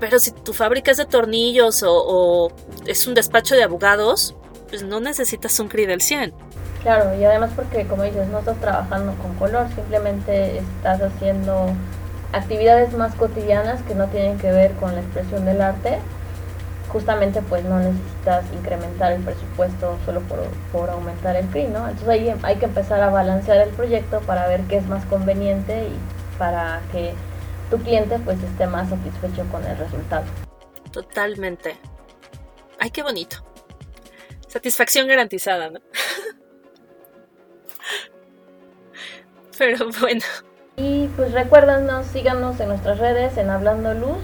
Pero 0.00 0.18
si 0.18 0.30
tu 0.30 0.54
fábrica 0.54 0.90
es 0.90 0.96
de 0.96 1.04
tornillos 1.04 1.82
o, 1.82 1.92
o, 1.92 2.50
es 2.86 3.06
un 3.06 3.12
despacho 3.12 3.54
de 3.54 3.62
abogados, 3.62 4.34
pues 4.70 4.82
no 4.82 5.00
necesitas 5.00 5.60
un 5.60 5.68
CRI 5.68 5.84
del 5.84 6.00
100. 6.00 6.32
Claro, 6.82 7.14
y 7.14 7.24
además 7.24 7.50
porque 7.54 7.86
como 7.86 8.04
dices, 8.04 8.26
no 8.28 8.38
estás 8.38 8.58
trabajando 8.58 9.12
con 9.20 9.34
color, 9.34 9.66
simplemente 9.74 10.60
estás 10.60 11.02
haciendo 11.02 11.74
actividades 12.32 12.94
más 12.94 13.14
cotidianas 13.16 13.82
que 13.82 13.94
no 13.94 14.06
tienen 14.06 14.38
que 14.38 14.50
ver 14.50 14.72
con 14.76 14.94
la 14.94 15.02
expresión 15.02 15.44
del 15.44 15.60
arte. 15.60 15.98
Justamente 16.88 17.42
pues 17.42 17.64
no 17.64 17.78
necesitas 17.80 18.46
incrementar 18.54 19.12
el 19.12 19.22
presupuesto 19.22 19.98
solo 20.06 20.20
por, 20.22 20.38
por 20.72 20.88
aumentar 20.88 21.36
el 21.36 21.46
CRI, 21.48 21.64
¿no? 21.64 21.86
Entonces 21.86 22.08
ahí 22.08 22.34
hay 22.42 22.56
que 22.56 22.64
empezar 22.64 23.02
a 23.02 23.10
balancear 23.10 23.58
el 23.58 23.68
proyecto 23.74 24.20
para 24.20 24.48
ver 24.48 24.62
qué 24.62 24.78
es 24.78 24.86
más 24.86 25.04
conveniente 25.04 25.88
y 25.88 26.16
para 26.38 26.80
que 26.92 27.14
tu 27.70 27.78
cliente 27.78 28.18
pues 28.20 28.42
esté 28.42 28.66
más 28.66 28.88
satisfecho 28.90 29.44
con 29.50 29.64
el 29.64 29.76
resultado. 29.76 30.24
Totalmente. 30.92 31.76
Ay, 32.78 32.90
qué 32.90 33.02
bonito. 33.02 33.38
Satisfacción 34.48 35.06
garantizada, 35.06 35.70
¿no? 35.70 35.80
Pero 39.58 39.88
bueno. 40.00 40.22
Y 40.76 41.08
pues 41.16 41.32
recuérdanos, 41.32 42.06
síganos 42.06 42.60
en 42.60 42.68
nuestras 42.68 42.98
redes 42.98 43.38
en 43.38 43.48
Hablando 43.48 43.94
Luz, 43.94 44.18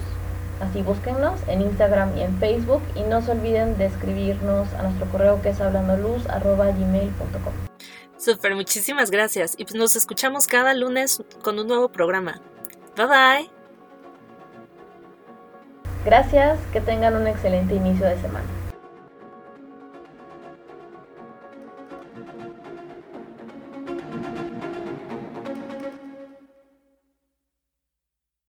así 0.60 0.82
búsquennos 0.82 1.40
en 1.48 1.62
Instagram 1.62 2.16
y 2.18 2.22
en 2.22 2.38
Facebook 2.38 2.82
y 2.94 3.00
no 3.02 3.22
se 3.22 3.30
olviden 3.32 3.78
de 3.78 3.86
escribirnos 3.86 4.70
a 4.74 4.82
nuestro 4.82 5.08
correo 5.10 5.40
que 5.40 5.48
es 5.48 5.60
hablandoluz@gmail.com. 5.60 7.52
Super, 8.18 8.54
muchísimas 8.54 9.10
gracias. 9.10 9.54
Y 9.56 9.64
pues 9.64 9.74
nos 9.74 9.96
escuchamos 9.96 10.46
cada 10.46 10.74
lunes 10.74 11.22
con 11.42 11.58
un 11.58 11.66
nuevo 11.66 11.90
programa. 11.90 12.40
Bye 12.96 13.06
bye. 13.06 13.50
Gracias, 16.04 16.58
que 16.72 16.80
tengan 16.80 17.14
un 17.14 17.26
excelente 17.26 17.74
inicio 17.74 18.06
de 18.06 18.20
semana. 18.20 18.61